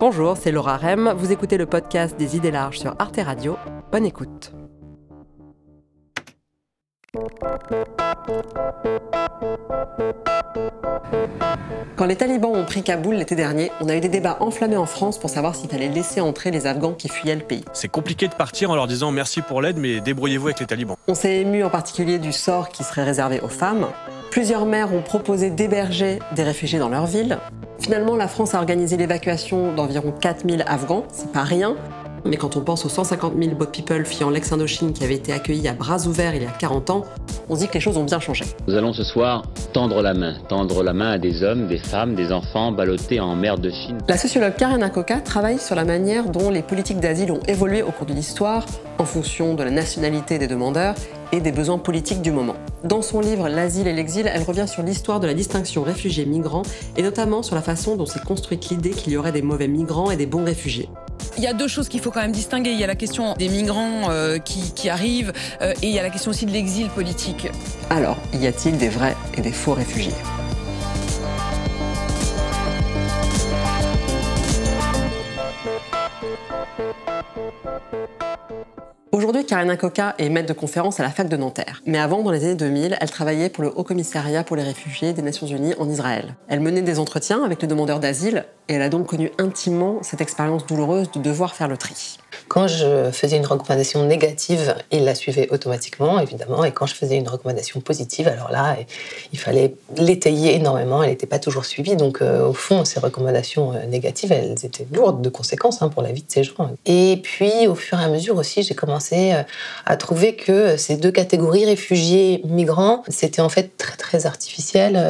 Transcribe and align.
Bonjour, 0.00 0.34
c'est 0.38 0.50
Laura 0.50 0.78
Rem. 0.78 1.12
Vous 1.14 1.30
écoutez 1.30 1.58
le 1.58 1.66
podcast 1.66 2.16
des 2.16 2.34
idées 2.34 2.50
larges 2.50 2.78
sur 2.78 2.96
Arte 2.98 3.20
Radio. 3.22 3.58
Bonne 3.92 4.06
écoute. 4.06 4.50
Quand 11.96 12.06
les 12.06 12.16
talibans 12.16 12.50
ont 12.50 12.64
pris 12.64 12.82
Kaboul 12.82 13.16
l'été 13.16 13.34
dernier, 13.34 13.70
on 13.82 13.90
a 13.90 13.94
eu 13.94 14.00
des 14.00 14.08
débats 14.08 14.38
enflammés 14.40 14.78
en 14.78 14.86
France 14.86 15.18
pour 15.18 15.28
savoir 15.28 15.54
s'il 15.54 15.68
fallait 15.68 15.90
laisser 15.90 16.22
entrer 16.22 16.50
les 16.50 16.66
Afghans 16.66 16.94
qui 16.94 17.10
fuyaient 17.10 17.36
le 17.36 17.42
pays. 17.42 17.66
C'est 17.74 17.88
compliqué 17.88 18.26
de 18.26 18.34
partir 18.34 18.70
en 18.70 18.76
leur 18.76 18.86
disant 18.86 19.10
merci 19.10 19.42
pour 19.42 19.60
l'aide, 19.60 19.76
mais 19.76 20.00
débrouillez-vous 20.00 20.46
avec 20.46 20.60
les 20.60 20.66
talibans. 20.66 20.96
On 21.08 21.14
s'est 21.14 21.40
ému 21.40 21.62
en 21.62 21.68
particulier 21.68 22.18
du 22.18 22.32
sort 22.32 22.70
qui 22.70 22.84
serait 22.84 23.04
réservé 23.04 23.40
aux 23.42 23.48
femmes. 23.48 23.88
Plusieurs 24.30 24.64
maires 24.64 24.94
ont 24.94 25.02
proposé 25.02 25.50
d'héberger 25.50 26.20
des 26.36 26.44
réfugiés 26.44 26.78
dans 26.78 26.88
leur 26.88 27.06
ville. 27.06 27.38
Finalement, 27.80 28.14
la 28.14 28.28
France 28.28 28.54
a 28.54 28.58
organisé 28.58 28.96
l'évacuation 28.96 29.74
d'environ 29.74 30.12
4000 30.12 30.64
Afghans, 30.68 31.04
c'est 31.10 31.32
pas 31.32 31.42
rien. 31.42 31.74
Mais 32.24 32.36
quand 32.36 32.56
on 32.56 32.60
pense 32.60 32.84
aux 32.84 32.88
150 32.88 33.34
000 33.40 33.54
boat 33.54 33.66
people 33.66 34.04
fuyant 34.04 34.30
l'ex-Indochine 34.30 34.92
qui 34.92 35.04
avaient 35.04 35.14
été 35.14 35.32
accueillis 35.32 35.68
à 35.68 35.72
bras 35.72 36.06
ouverts 36.06 36.34
il 36.34 36.42
y 36.42 36.46
a 36.46 36.50
40 36.50 36.90
ans, 36.90 37.04
on 37.48 37.54
se 37.54 37.60
dit 37.60 37.68
que 37.68 37.74
les 37.74 37.80
choses 37.80 37.96
ont 37.96 38.04
bien 38.04 38.20
changé. 38.20 38.44
Nous 38.68 38.74
allons 38.74 38.92
ce 38.92 39.02
soir 39.02 39.42
tendre 39.72 40.02
la 40.02 40.14
main, 40.14 40.34
tendre 40.48 40.82
la 40.82 40.92
main 40.92 41.12
à 41.12 41.18
des 41.18 41.42
hommes, 41.42 41.66
des 41.66 41.78
femmes, 41.78 42.14
des 42.14 42.32
enfants 42.32 42.72
ballottés 42.72 43.20
en 43.20 43.34
mer 43.34 43.58
de 43.58 43.70
Chine. 43.70 43.98
La 44.08 44.16
sociologue 44.16 44.54
Karen 44.56 44.82
Akoka 44.82 45.20
travaille 45.20 45.58
sur 45.58 45.74
la 45.74 45.84
manière 45.84 46.30
dont 46.30 46.50
les 46.50 46.62
politiques 46.62 47.00
d'asile 47.00 47.32
ont 47.32 47.40
évolué 47.48 47.82
au 47.82 47.90
cours 47.90 48.06
de 48.06 48.12
l'histoire 48.12 48.64
en 48.98 49.04
fonction 49.04 49.54
de 49.54 49.62
la 49.62 49.70
nationalité 49.70 50.38
des 50.38 50.46
demandeurs 50.46 50.94
et 51.32 51.40
des 51.40 51.52
besoins 51.52 51.78
politiques 51.78 52.22
du 52.22 52.32
moment. 52.32 52.54
Dans 52.84 53.02
son 53.02 53.20
livre 53.20 53.48
L'asile 53.48 53.86
et 53.86 53.92
l'exil, 53.92 54.30
elle 54.32 54.42
revient 54.42 54.66
sur 54.68 54.82
l'histoire 54.82 55.20
de 55.20 55.26
la 55.26 55.34
distinction 55.34 55.82
réfugiés-migrants 55.82 56.62
et 56.96 57.02
notamment 57.02 57.42
sur 57.42 57.54
la 57.54 57.62
façon 57.62 57.96
dont 57.96 58.06
s'est 58.06 58.20
construite 58.20 58.68
l'idée 58.70 58.90
qu'il 58.90 59.12
y 59.12 59.16
aurait 59.16 59.32
des 59.32 59.42
mauvais 59.42 59.68
migrants 59.68 60.10
et 60.10 60.16
des 60.16 60.26
bons 60.26 60.44
réfugiés. 60.44 60.88
Il 61.36 61.42
y 61.42 61.46
a 61.46 61.52
deux 61.52 61.68
choses 61.68 61.88
qu'il 61.88 62.00
faut 62.00 62.10
quand 62.10 62.20
même 62.20 62.32
distinguer. 62.32 62.72
Il 62.72 62.78
y 62.78 62.84
a 62.84 62.86
la 62.86 62.94
question 62.94 63.34
des 63.34 63.48
migrants 63.48 64.10
euh, 64.10 64.38
qui, 64.38 64.88
arrivent 64.88 65.32
euh, 65.60 65.72
et 65.82 65.86
il 65.86 65.92
y 65.92 65.98
a 65.98 66.02
la 66.02 66.10
question 66.10 66.30
aussi 66.30 66.46
de 66.46 66.50
l'exil 66.50 66.88
politique. 66.88 67.48
Alors, 67.88 68.18
y 68.32 68.46
a-t-il 68.46 68.76
des 68.76 68.88
vrais 68.88 69.16
et 69.36 69.40
des 69.40 69.52
faux 69.52 69.74
réfugiés? 69.74 70.12
Aujourd'hui, 79.12 79.44
Karina 79.44 79.76
Coca 79.76 80.14
est 80.18 80.28
maître 80.28 80.46
de 80.46 80.52
conférence 80.52 81.00
à 81.00 81.02
la 81.02 81.10
fac 81.10 81.28
de 81.28 81.36
Nanterre. 81.36 81.82
Mais 81.84 81.98
avant, 81.98 82.22
dans 82.22 82.30
les 82.30 82.44
années 82.44 82.54
2000, 82.54 82.96
elle 83.00 83.10
travaillait 83.10 83.48
pour 83.48 83.64
le 83.64 83.76
Haut 83.76 83.82
Commissariat 83.82 84.44
pour 84.44 84.54
les 84.54 84.62
réfugiés 84.62 85.12
des 85.12 85.22
Nations 85.22 85.48
Unies 85.48 85.74
en 85.80 85.88
Israël. 85.88 86.36
Elle 86.46 86.60
menait 86.60 86.82
des 86.82 87.00
entretiens 87.00 87.42
avec 87.42 87.60
les 87.60 87.66
demandeurs 87.66 87.98
d'asile 87.98 88.44
et 88.68 88.74
elle 88.74 88.82
a 88.82 88.88
donc 88.88 89.08
connu 89.08 89.32
intimement 89.38 89.98
cette 90.02 90.20
expérience 90.20 90.64
douloureuse 90.64 91.10
de 91.10 91.18
devoir 91.18 91.56
faire 91.56 91.66
le 91.66 91.76
tri. 91.76 92.19
Quand 92.50 92.66
je 92.66 93.12
faisais 93.12 93.36
une 93.36 93.46
recommandation 93.46 94.04
négative, 94.04 94.74
il 94.90 95.04
la 95.04 95.14
suivait 95.14 95.48
automatiquement, 95.52 96.18
évidemment. 96.18 96.64
Et 96.64 96.72
quand 96.72 96.84
je 96.84 96.96
faisais 96.96 97.16
une 97.16 97.28
recommandation 97.28 97.80
positive, 97.80 98.26
alors 98.26 98.50
là, 98.50 98.76
il 99.32 99.38
fallait 99.38 99.76
l'étayer 99.96 100.56
énormément. 100.56 101.00
Elle 101.00 101.10
n'était 101.10 101.28
pas 101.28 101.38
toujours 101.38 101.64
suivie. 101.64 101.94
Donc, 101.94 102.20
euh, 102.20 102.48
au 102.48 102.52
fond, 102.52 102.84
ces 102.84 102.98
recommandations 102.98 103.72
euh, 103.72 103.86
négatives, 103.86 104.32
elles 104.32 104.56
étaient 104.64 104.84
lourdes 104.92 105.22
de 105.22 105.28
conséquences 105.28 105.80
hein, 105.80 105.90
pour 105.90 106.02
la 106.02 106.10
vie 106.10 106.22
de 106.22 106.26
ces 106.28 106.42
gens. 106.42 106.72
Et 106.86 107.20
puis, 107.22 107.68
au 107.68 107.76
fur 107.76 108.00
et 108.00 108.02
à 108.02 108.08
mesure 108.08 108.36
aussi, 108.36 108.64
j'ai 108.64 108.74
commencé 108.74 109.32
euh, 109.32 109.44
à 109.86 109.96
trouver 109.96 110.34
que 110.34 110.76
ces 110.76 110.96
deux 110.96 111.12
catégories, 111.12 111.66
réfugiés, 111.66 112.42
migrants, 112.44 113.04
c'était 113.06 113.42
en 113.42 113.48
fait 113.48 113.76
très, 113.78 113.96
très 113.96 114.26
artificiel 114.26 115.00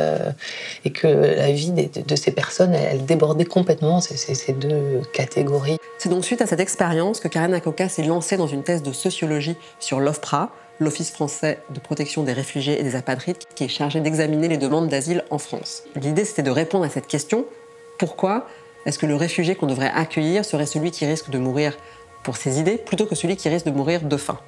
et 0.84 0.90
que 0.90 1.06
la 1.06 1.50
vie 1.52 1.70
de, 1.70 2.16
ces 2.16 2.32
personnes, 2.32 2.74
elle, 2.74 3.06
débordait 3.06 3.46
complètement 3.46 4.02
ces, 4.02 4.18
ces 4.18 4.52
deux 4.52 5.00
catégories. 5.14 5.78
C'est 5.96 6.10
donc 6.10 6.24
suite 6.24 6.42
à 6.42 6.46
cette 6.46 6.60
expérience 6.60 7.18
que 7.20 7.29
Karen 7.30 7.54
Akoka 7.54 7.88
s'est 7.88 8.02
lancée 8.02 8.36
dans 8.36 8.46
une 8.46 8.62
thèse 8.62 8.82
de 8.82 8.92
sociologie 8.92 9.56
sur 9.78 10.00
l'OFPRA, 10.00 10.50
l'Office 10.80 11.10
français 11.10 11.60
de 11.70 11.80
protection 11.80 12.22
des 12.22 12.32
réfugiés 12.32 12.78
et 12.78 12.82
des 12.82 12.96
apatrides, 12.96 13.38
qui 13.54 13.64
est 13.64 13.68
chargé 13.68 14.00
d'examiner 14.00 14.48
les 14.48 14.58
demandes 14.58 14.88
d'asile 14.88 15.24
en 15.30 15.38
France. 15.38 15.84
L'idée, 15.94 16.24
c'était 16.24 16.42
de 16.42 16.50
répondre 16.50 16.84
à 16.84 16.90
cette 16.90 17.06
question 17.06 17.44
pourquoi 17.98 18.46
est-ce 18.86 18.98
que 18.98 19.06
le 19.06 19.14
réfugié 19.14 19.54
qu'on 19.54 19.66
devrait 19.66 19.92
accueillir 19.94 20.44
serait 20.44 20.66
celui 20.66 20.90
qui 20.90 21.06
risque 21.06 21.30
de 21.30 21.38
mourir 21.38 21.76
pour 22.22 22.36
ses 22.36 22.58
idées 22.58 22.78
plutôt 22.78 23.06
que 23.06 23.14
celui 23.14 23.36
qui 23.36 23.48
risque 23.48 23.66
de 23.66 23.70
mourir 23.70 24.02
de 24.02 24.16
faim? 24.16 24.38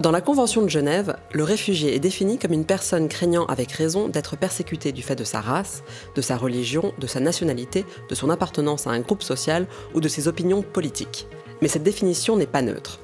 Dans 0.00 0.10
la 0.10 0.22
Convention 0.22 0.62
de 0.62 0.68
Genève, 0.68 1.18
le 1.32 1.44
réfugié 1.44 1.94
est 1.94 1.98
défini 1.98 2.38
comme 2.38 2.54
une 2.54 2.64
personne 2.64 3.06
craignant 3.08 3.44
avec 3.44 3.70
raison 3.72 4.08
d'être 4.08 4.34
persécutée 4.34 4.92
du 4.92 5.02
fait 5.02 5.14
de 5.14 5.24
sa 5.24 5.42
race, 5.42 5.82
de 6.14 6.22
sa 6.22 6.38
religion, 6.38 6.94
de 6.96 7.06
sa 7.06 7.20
nationalité, 7.20 7.84
de 8.08 8.14
son 8.14 8.30
appartenance 8.30 8.86
à 8.86 8.90
un 8.90 9.00
groupe 9.00 9.22
social 9.22 9.66
ou 9.92 10.00
de 10.00 10.08
ses 10.08 10.26
opinions 10.26 10.62
politiques. 10.62 11.28
Mais 11.62 11.68
cette 11.68 11.82
définition 11.82 12.36
n'est 12.36 12.46
pas 12.46 12.62
neutre. 12.62 13.00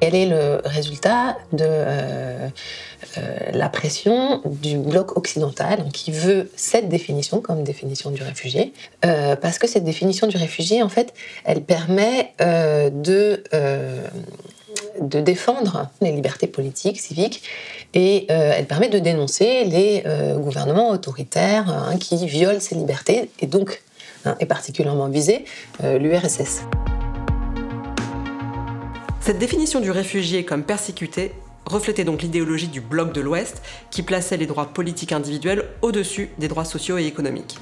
Quel 0.00 0.14
est 0.14 0.26
le 0.26 0.60
résultat 0.64 1.38
de 1.52 1.64
euh, 1.64 2.48
euh, 3.16 3.38
la 3.52 3.70
pression 3.70 4.42
du 4.44 4.76
bloc 4.76 5.16
occidental 5.16 5.86
qui 5.92 6.12
veut 6.12 6.50
cette 6.54 6.90
définition 6.90 7.40
comme 7.40 7.62
définition 7.62 8.10
du 8.10 8.22
réfugié? 8.22 8.74
Euh, 9.06 9.36
Parce 9.36 9.58
que 9.58 9.66
cette 9.66 9.84
définition 9.84 10.26
du 10.26 10.36
réfugié, 10.36 10.82
en 10.82 10.90
fait, 10.90 11.14
elle 11.44 11.62
permet 11.62 12.34
de 12.40 13.42
défendre 15.00 15.88
les 16.02 16.12
libertés 16.12 16.46
politiques, 16.46 17.00
civiques, 17.00 17.42
et 17.94 18.30
elle 18.30 18.66
permet 18.66 18.88
de 18.88 18.98
dénoncer 18.98 19.64
les 19.64 20.04
gouvernements 20.36 20.90
autoritaires 20.90 21.70
hein, 21.70 21.96
qui 21.96 22.26
violent 22.26 22.60
ces 22.60 22.74
libertés, 22.74 23.30
et 23.40 23.46
donc 23.46 23.82
hein, 24.26 24.36
est 24.40 24.46
particulièrement 24.46 25.08
visé 25.08 25.44
euh, 25.82 25.98
l'URSS. 25.98 26.62
Cette 29.26 29.38
définition 29.38 29.80
du 29.80 29.90
réfugié 29.90 30.44
comme 30.44 30.62
persécuté 30.62 31.32
reflétait 31.64 32.04
donc 32.04 32.22
l'idéologie 32.22 32.68
du 32.68 32.80
bloc 32.80 33.12
de 33.12 33.20
l'Ouest 33.20 33.60
qui 33.90 34.04
plaçait 34.04 34.36
les 34.36 34.46
droits 34.46 34.66
politiques 34.66 35.10
individuels 35.10 35.64
au-dessus 35.82 36.30
des 36.38 36.46
droits 36.46 36.64
sociaux 36.64 36.96
et 36.96 37.06
économiques. 37.06 37.58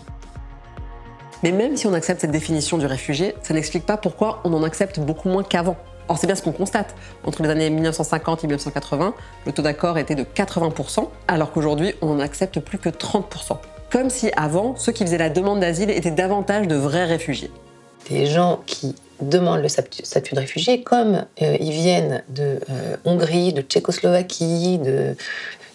Mais 1.43 1.53
même 1.53 1.79
si 1.79 1.87
on 1.87 1.95
accepte 1.95 2.21
cette 2.21 2.33
définition 2.33 2.77
du 2.77 2.85
réfugié, 2.85 3.35
ça 3.43 3.55
n'explique 3.55 3.87
pas 3.87 3.97
pourquoi 3.97 4.43
on 4.45 4.53
en 4.53 4.63
accepte 4.63 5.01
beaucoup 5.01 5.31
moins 5.31 5.43
qu'avant. 5.43 5.79
Or, 6.09 6.19
c'est 6.19 6.27
bien 6.27 6.37
ce 6.37 6.43
qu'on 6.43 6.53
constate. 6.53 6.95
Entre 7.25 7.43
les 7.43 7.49
années 7.49 7.71
1950 7.71 8.45
et 8.45 8.47
1980, 8.47 9.15
le 9.47 9.53
taux 9.53 9.63
d'accord 9.63 9.97
était 9.97 10.17
de 10.17 10.25
80%, 10.25 11.09
alors 11.29 11.51
qu'aujourd'hui, 11.51 11.95
on 12.03 12.09
n'en 12.09 12.21
accepte 12.21 12.61
plus 12.61 12.77
que 12.77 12.91
30%. 12.91 13.57
Comme 13.91 14.11
si 14.11 14.31
avant, 14.37 14.77
ceux 14.77 14.93
qui 14.93 15.03
faisaient 15.03 15.17
la 15.17 15.31
demande 15.31 15.61
d'asile 15.61 15.89
étaient 15.89 16.11
davantage 16.11 16.69
de 16.69 16.77
vrais 16.77 17.07
réfugiés. 17.07 17.51
Des 18.11 18.27
gens 18.27 18.63
qui 18.67 18.95
demandent 19.21 19.63
le 19.63 19.69
statut 19.69 20.35
de 20.35 20.41
réfugié, 20.41 20.83
comme 20.83 21.25
euh, 21.43 21.57
ils 21.61 21.73
viennent 21.73 22.23
de 22.29 22.61
euh, 22.71 22.97
Hongrie, 23.05 23.53
de 23.53 23.63
Tchécoslovaquie, 23.63 24.79
de 24.79 25.17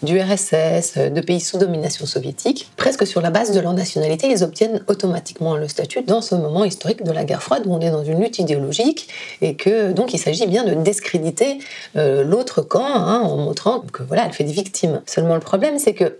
du 0.02 0.18
RSS, 0.18 0.96
de 0.96 1.20
pays 1.20 1.40
sous 1.40 1.58
domination 1.58 2.06
soviétique, 2.06 2.70
presque 2.76 3.06
sur 3.06 3.20
la 3.20 3.30
base 3.30 3.52
de 3.52 3.60
leur 3.60 3.74
nationalité, 3.74 4.28
ils 4.28 4.42
obtiennent 4.42 4.82
automatiquement 4.88 5.56
le 5.56 5.68
statut 5.68 6.02
dans 6.02 6.22
ce 6.22 6.34
moment 6.34 6.64
historique 6.64 7.04
de 7.04 7.12
la 7.12 7.24
guerre 7.24 7.42
froide 7.42 7.64
où 7.66 7.74
on 7.74 7.80
est 7.80 7.90
dans 7.90 8.04
une 8.04 8.20
lutte 8.20 8.38
idéologique 8.38 9.08
et 9.42 9.56
que 9.56 9.92
donc 9.92 10.14
il 10.14 10.18
s'agit 10.18 10.46
bien 10.46 10.64
de 10.64 10.74
discréditer 10.74 11.58
euh, 11.96 12.24
l'autre 12.24 12.62
camp 12.62 12.86
hein, 12.86 13.20
en 13.20 13.36
montrant 13.36 13.80
que 13.80 14.02
voilà, 14.02 14.24
elle 14.26 14.32
fait 14.32 14.44
des 14.44 14.52
victimes. 14.52 15.02
Seulement 15.06 15.34
le 15.34 15.40
problème, 15.40 15.78
c'est 15.78 15.94
que 15.94 16.16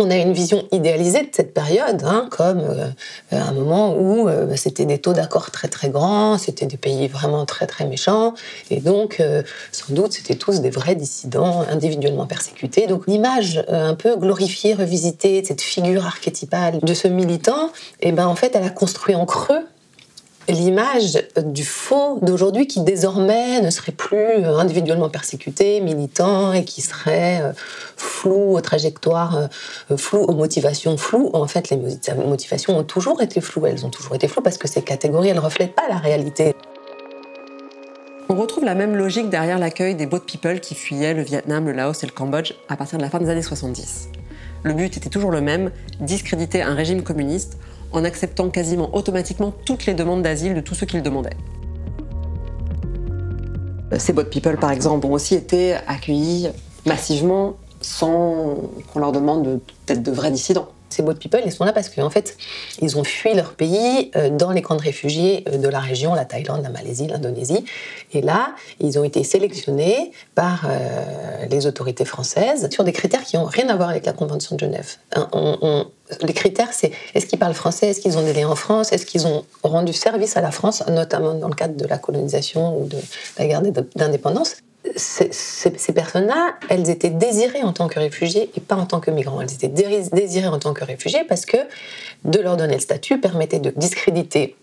on 0.00 0.10
a 0.10 0.16
une 0.16 0.32
vision 0.32 0.66
idéalisée 0.72 1.22
de 1.22 1.30
cette 1.32 1.54
période, 1.54 2.02
hein, 2.04 2.28
comme 2.30 2.60
euh, 2.60 2.90
un 3.30 3.52
moment 3.52 3.96
où 3.96 4.28
euh, 4.28 4.54
c'était 4.56 4.84
des 4.84 4.98
taux 4.98 5.12
d'accord 5.12 5.50
très 5.50 5.68
très 5.68 5.90
grands, 5.90 6.38
c'était 6.38 6.66
des 6.66 6.76
pays 6.76 7.08
vraiment 7.08 7.46
très 7.46 7.66
très 7.66 7.86
méchants, 7.86 8.34
et 8.70 8.80
donc 8.80 9.20
euh, 9.20 9.42
sans 9.72 9.92
doute 9.94 10.12
c'était 10.12 10.34
tous 10.34 10.60
des 10.60 10.70
vrais 10.70 10.94
dissidents 10.94 11.64
individuellement 11.70 12.26
persécutés. 12.26 12.86
Donc 12.86 13.06
l'image 13.06 13.64
un 13.68 13.94
peu 13.94 14.16
glorifiée, 14.16 14.74
revisitée 14.74 15.42
cette 15.44 15.60
figure 15.60 16.06
archétypale 16.06 16.78
de 16.80 16.94
ce 16.94 17.08
militant, 17.08 17.70
et 18.00 18.08
eh 18.08 18.12
ben 18.12 18.26
en 18.26 18.34
fait 18.34 18.54
elle 18.54 18.64
a 18.64 18.70
construit 18.70 19.14
en 19.14 19.26
creux 19.26 19.64
l'image 20.52 21.18
du 21.44 21.64
faux 21.64 22.18
d'aujourd'hui 22.22 22.66
qui 22.66 22.80
désormais 22.80 23.60
ne 23.60 23.70
serait 23.70 23.92
plus 23.92 24.16
euh, 24.16 24.56
individuellement 24.58 25.10
persécuté, 25.10 25.80
militant 25.80 26.52
et 26.52 26.64
qui 26.64 26.80
serait 26.80 27.40
euh, 27.42 27.52
flou 27.96 28.56
aux 28.56 28.60
trajectoires 28.60 29.48
euh, 29.90 29.96
floues, 29.96 30.24
aux 30.24 30.34
motivations 30.34 30.96
floues. 30.96 31.30
En 31.34 31.46
fait, 31.46 31.70
les 31.70 31.76
motivations 31.76 32.78
ont 32.78 32.84
toujours 32.84 33.20
été 33.20 33.40
floues, 33.40 33.66
elles 33.66 33.84
ont 33.84 33.90
toujours 33.90 34.14
été 34.14 34.26
floues 34.26 34.42
parce 34.42 34.58
que 34.58 34.68
ces 34.68 34.82
catégories, 34.82 35.32
ne 35.32 35.40
reflètent 35.40 35.74
pas 35.74 35.88
la 35.88 35.98
réalité. 35.98 36.54
On 38.30 38.34
retrouve 38.34 38.64
la 38.64 38.74
même 38.74 38.96
logique 38.96 39.28
derrière 39.28 39.58
l'accueil 39.58 39.94
des 39.94 40.06
boat 40.06 40.20
people 40.20 40.60
qui 40.60 40.74
fuyaient 40.74 41.14
le 41.14 41.22
Vietnam, 41.22 41.66
le 41.66 41.72
Laos 41.72 42.02
et 42.02 42.06
le 42.06 42.12
Cambodge 42.12 42.54
à 42.68 42.76
partir 42.76 42.98
de 42.98 43.02
la 43.02 43.10
fin 43.10 43.18
des 43.18 43.28
années 43.28 43.42
70. 43.42 44.08
Le 44.64 44.72
but 44.72 44.96
était 44.96 45.10
toujours 45.10 45.30
le 45.30 45.40
même, 45.40 45.70
discréditer 46.00 46.62
un 46.62 46.74
régime 46.74 47.02
communiste 47.02 47.58
en 47.92 48.04
acceptant 48.04 48.50
quasiment 48.50 48.94
automatiquement 48.94 49.52
toutes 49.64 49.86
les 49.86 49.94
demandes 49.94 50.22
d'asile 50.22 50.54
de 50.54 50.60
tous 50.60 50.74
ceux 50.74 50.86
qui 50.86 50.96
le 50.96 51.02
demandaient. 51.02 51.36
Ces 53.98 54.12
boat 54.12 54.24
people, 54.24 54.58
par 54.58 54.70
exemple, 54.70 55.06
ont 55.06 55.12
aussi 55.12 55.34
été 55.34 55.74
accueillis 55.86 56.48
massivement 56.84 57.56
sans 57.80 58.56
qu'on 58.92 58.98
leur 58.98 59.12
demande 59.12 59.60
d'être 59.86 60.02
de 60.02 60.10
vrais 60.10 60.30
dissidents. 60.30 60.68
Ces 60.90 61.02
boat 61.02 61.14
people, 61.14 61.42
ils 61.44 61.52
sont 61.52 61.64
là 61.64 61.72
parce 61.72 61.88
qu'en 61.88 62.10
fait, 62.10 62.36
ils 62.80 62.96
ont 62.96 63.04
fui 63.04 63.34
leur 63.34 63.54
pays 63.54 64.10
euh, 64.16 64.30
dans 64.30 64.52
les 64.52 64.62
camps 64.62 64.76
de 64.76 64.82
réfugiés 64.82 65.44
euh, 65.48 65.58
de 65.58 65.68
la 65.68 65.80
région, 65.80 66.14
la 66.14 66.24
Thaïlande, 66.24 66.62
la 66.62 66.70
Malaisie, 66.70 67.06
l'Indonésie. 67.06 67.64
Et 68.12 68.22
là, 68.22 68.54
ils 68.80 68.98
ont 68.98 69.04
été 69.04 69.22
sélectionnés 69.24 70.12
par 70.34 70.66
euh, 70.68 71.46
les 71.50 71.66
autorités 71.66 72.04
françaises 72.04 72.68
sur 72.70 72.84
des 72.84 72.92
critères 72.92 73.22
qui 73.22 73.36
n'ont 73.36 73.44
rien 73.44 73.68
à 73.68 73.76
voir 73.76 73.90
avec 73.90 74.06
la 74.06 74.12
Convention 74.12 74.56
de 74.56 74.60
Genève. 74.60 74.96
les 76.22 76.32
critères, 76.32 76.72
c'est 76.72 76.92
est-ce 77.14 77.26
qu'ils 77.26 77.38
parlent 77.38 77.54
français, 77.54 77.88
est-ce 77.88 78.00
qu'ils 78.00 78.16
ont 78.16 78.22
des 78.22 78.32
liens 78.32 78.48
en 78.48 78.56
France, 78.56 78.92
est-ce 78.92 79.04
qu'ils 79.04 79.26
ont 79.26 79.44
rendu 79.62 79.92
service 79.92 80.36
à 80.36 80.40
la 80.40 80.50
France, 80.50 80.82
notamment 80.88 81.34
dans 81.34 81.48
le 81.48 81.54
cadre 81.54 81.76
de 81.76 81.86
la 81.86 81.98
colonisation 81.98 82.80
ou 82.80 82.86
de 82.86 82.98
la 83.38 83.46
guerre 83.46 83.62
d'indépendance 83.94 84.56
ces, 84.96 85.92
personnes-là, 85.92 86.54
elles 86.68 86.90
étaient 86.90 87.10
désirées 87.10 87.62
en 87.62 87.72
tant 87.72 87.88
que 87.88 87.98
réfugiés 87.98 88.50
et 88.56 88.60
pas 88.60 88.76
en 88.76 88.86
tant 88.86 89.00
que 89.00 89.10
migrants. 89.10 89.40
Elles 89.40 89.52
étaient 89.52 89.68
désirées 89.68 90.48
en 90.48 90.58
tant 90.58 90.74
que 90.74 90.84
réfugiés 90.84 91.24
parce 91.28 91.46
que 91.46 91.56
de 92.24 92.38
leur 92.40 92.56
donner 92.56 92.74
le 92.74 92.80
statut 92.80 93.20
permettait 93.20 93.60
de 93.60 93.70
discréditer 93.70 94.56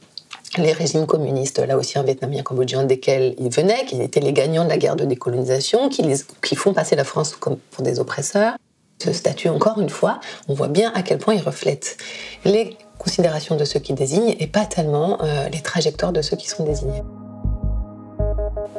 les 0.57 0.71
régimes 0.71 1.05
communistes, 1.05 1.59
là 1.59 1.77
aussi 1.77 1.99
en 1.99 2.03
Vietnam 2.03 2.31
et 2.33 2.39
en 2.39 2.43
Cambodge, 2.43 2.75
desquels 2.85 3.35
ils 3.39 3.49
venaient, 3.49 3.85
qui 3.85 4.01
étaient 4.01 4.19
les 4.19 4.33
gagnants 4.33 4.63
de 4.63 4.69
la 4.69 4.77
guerre 4.77 4.95
de 4.95 5.05
décolonisation, 5.05 5.89
qui, 5.89 6.03
qui 6.41 6.55
font 6.55 6.73
passer 6.73 6.95
la 6.95 7.03
France 7.03 7.35
comme 7.35 7.57
pour 7.57 7.83
des 7.83 7.99
oppresseurs. 7.99 8.55
Ce 9.03 9.11
statut, 9.11 9.49
encore 9.49 9.81
une 9.81 9.89
fois, 9.89 10.21
on 10.47 10.53
voit 10.53 10.69
bien 10.69 10.91
à 10.95 11.01
quel 11.01 11.17
point 11.17 11.33
il 11.33 11.41
reflète 11.41 11.97
les 12.45 12.77
considérations 12.97 13.57
de 13.57 13.65
ceux 13.65 13.79
qui 13.79 13.93
désignent 13.93 14.35
et 14.39 14.47
pas 14.47 14.65
tellement 14.65 15.21
euh, 15.21 15.49
les 15.49 15.61
trajectoires 15.61 16.13
de 16.13 16.21
ceux 16.21 16.37
qui 16.37 16.47
sont 16.47 16.63
désignés. 16.63 17.03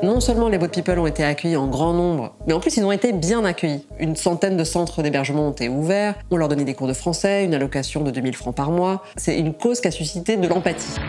Non 0.02 0.20
seulement 0.20 0.50
les 0.50 0.58
Boat 0.58 0.68
People 0.68 0.98
ont 0.98 1.06
été 1.06 1.24
accueillis 1.24 1.56
en 1.56 1.68
grand 1.68 1.94
nombre, 1.94 2.34
mais 2.46 2.52
en 2.52 2.60
plus 2.60 2.76
ils 2.76 2.84
ont 2.84 2.92
été 2.92 3.14
bien 3.14 3.46
accueillis. 3.46 3.86
Une 3.98 4.14
centaine 4.14 4.58
de 4.58 4.64
centres 4.64 5.02
d'hébergement 5.02 5.48
ont 5.48 5.52
été 5.52 5.70
ouverts, 5.70 6.16
on 6.30 6.36
leur 6.36 6.48
donnait 6.48 6.64
des 6.64 6.74
cours 6.74 6.86
de 6.86 6.92
français, 6.92 7.44
une 7.46 7.54
allocation 7.54 8.02
de 8.02 8.10
2000 8.10 8.36
francs 8.36 8.54
par 8.54 8.70
mois. 8.70 9.02
C'est 9.16 9.38
une 9.38 9.54
cause 9.54 9.80
qui 9.80 9.88
a 9.88 9.90
suscité 9.90 10.36
de 10.36 10.48
l'empathie. 10.48 11.00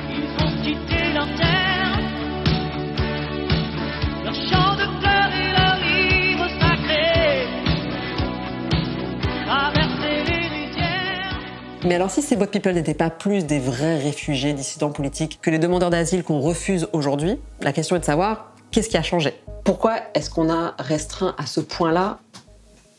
Mais 11.84 11.96
alors 11.96 12.10
si 12.10 12.22
ces 12.22 12.36
boat 12.38 12.48
people 12.48 12.74
n'étaient 12.74 12.94
pas 12.94 13.10
plus 13.10 13.46
des 13.46 13.60
vrais 13.60 13.98
réfugiés, 13.98 14.54
dissidents 14.54 14.92
politiques 14.92 15.40
que 15.42 15.50
les 15.50 15.60
demandeurs 15.60 15.90
d'asile 15.90 16.24
qu'on 16.24 16.40
refuse 16.40 16.88
aujourd'hui, 16.94 17.38
la 17.62 17.74
question 17.74 17.96
est 17.98 18.00
de 18.00 18.06
savoir 18.06 18.54
Qu'est-ce 18.72 18.90
qui 18.90 18.98
a 18.98 19.04
changé? 19.04 19.34
Pourquoi 19.64 20.00
est-ce 20.14 20.30
qu'on 20.30 20.50
a 20.50 20.76
restreint 20.80 21.36
à 21.38 21.46
ce 21.46 21.60
point-là 21.60 22.20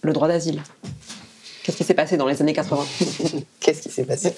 le 0.03 0.13
droit 0.13 0.29
d'asile? 0.29 0.63
Qu'est-ce 1.63 1.77
qui 1.77 1.85
s'est 1.85 1.95
passé 1.95 2.17
dans 2.17 2.27
les 2.27 2.41
années 2.41 2.53
80 2.53 2.85
Qu'est-ce 3.61 3.83
qui 3.83 3.91
s'est 3.91 4.05
passé? 4.05 4.35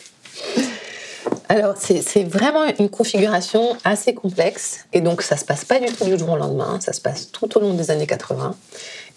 Alors, 1.49 1.75
c'est 1.77 2.23
vraiment 2.23 2.65
une 2.79 2.89
configuration 2.89 3.77
assez 3.83 4.15
complexe. 4.15 4.87
Et 4.93 5.01
donc, 5.01 5.23
ça 5.23 5.35
ne 5.35 5.41
se 5.41 5.45
passe 5.45 5.65
pas 5.65 5.81
du 5.81 5.87
tout 5.87 6.05
du 6.05 6.17
jour 6.17 6.31
au 6.31 6.37
lendemain. 6.37 6.79
Ça 6.81 6.93
se 6.93 7.01
passe 7.01 7.33
tout 7.33 7.57
au 7.57 7.61
long 7.61 7.75
des 7.75 7.91
années 7.91 8.07
80. 8.07 8.55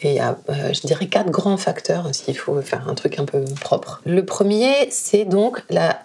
Et 0.01 0.09
il 0.09 0.15
y 0.15 0.19
a, 0.19 0.35
euh, 0.49 0.73
je 0.73 0.81
dirais, 0.81 1.05
quatre 1.05 1.29
grands 1.29 1.57
facteurs 1.57 2.09
s'il 2.13 2.35
faut 2.35 2.59
faire 2.61 2.89
un 2.89 2.95
truc 2.95 3.19
un 3.19 3.25
peu 3.25 3.45
propre. 3.61 4.01
Le 4.05 4.25
premier, 4.25 4.89
c'est 4.89 5.25
donc 5.25 5.61
la 5.69 5.99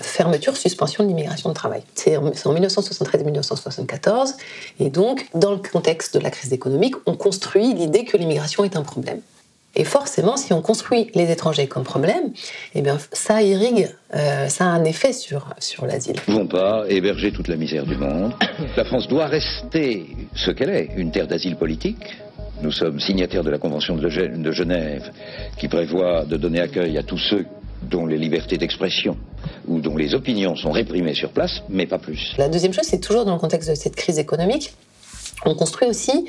fermeture, 0.00 0.56
suspension 0.56 1.04
de 1.04 1.08
l'immigration 1.08 1.48
de 1.48 1.54
travail. 1.54 1.82
C'est 1.94 2.16
en 2.16 2.30
1973-1974. 2.30 4.34
Et 4.80 4.90
donc, 4.90 5.26
dans 5.34 5.52
le 5.52 5.58
contexte 5.58 6.16
de 6.16 6.22
la 6.22 6.30
crise 6.30 6.52
économique, 6.52 6.96
on 7.06 7.14
construit 7.14 7.74
l'idée 7.74 8.04
que 8.04 8.16
l'immigration 8.16 8.64
est 8.64 8.76
un 8.76 8.82
problème. 8.82 9.20
Et 9.76 9.84
forcément, 9.84 10.36
si 10.36 10.52
on 10.52 10.62
construit 10.62 11.10
les 11.14 11.32
étrangers 11.32 11.66
comme 11.66 11.82
problème, 11.82 12.32
eh 12.74 12.82
bien, 12.82 12.96
ça 13.12 13.42
irrigue, 13.42 13.88
euh, 14.14 14.48
ça 14.48 14.66
a 14.66 14.68
un 14.68 14.84
effet 14.84 15.12
sur, 15.12 15.48
sur 15.58 15.84
l'asile. 15.84 16.14
Nous 16.28 16.34
ne 16.34 16.38
pouvons 16.38 16.46
pas 16.46 16.84
héberger 16.88 17.32
toute 17.32 17.48
la 17.48 17.56
misère 17.56 17.84
du 17.84 17.96
monde. 17.96 18.34
La 18.76 18.84
France 18.84 19.08
doit 19.08 19.26
rester 19.26 20.06
ce 20.36 20.52
qu'elle 20.52 20.70
est, 20.70 20.90
une 20.96 21.10
terre 21.10 21.26
d'asile 21.26 21.56
politique. 21.56 22.16
Nous 22.62 22.70
sommes 22.70 23.00
signataires 23.00 23.42
de 23.42 23.50
la 23.50 23.58
Convention 23.58 23.96
de 23.96 24.52
Genève 24.52 25.10
qui 25.58 25.66
prévoit 25.66 26.24
de 26.24 26.36
donner 26.36 26.60
accueil 26.60 26.96
à 26.96 27.02
tous 27.02 27.18
ceux 27.18 27.44
dont 27.84 28.06
les 28.06 28.18
libertés 28.18 28.58
d'expression 28.58 29.16
ou 29.68 29.80
dont 29.80 29.96
les 29.96 30.14
opinions 30.14 30.56
sont 30.56 30.70
réprimées 30.70 31.14
sur 31.14 31.30
place, 31.30 31.62
mais 31.68 31.86
pas 31.86 31.98
plus. 31.98 32.34
La 32.38 32.48
deuxième 32.48 32.72
chose, 32.72 32.86
c'est 32.86 33.00
toujours 33.00 33.24
dans 33.24 33.34
le 33.34 33.40
contexte 33.40 33.70
de 33.70 33.74
cette 33.74 33.96
crise 33.96 34.18
économique, 34.18 34.72
on 35.44 35.54
construit 35.54 35.88
aussi 35.88 36.26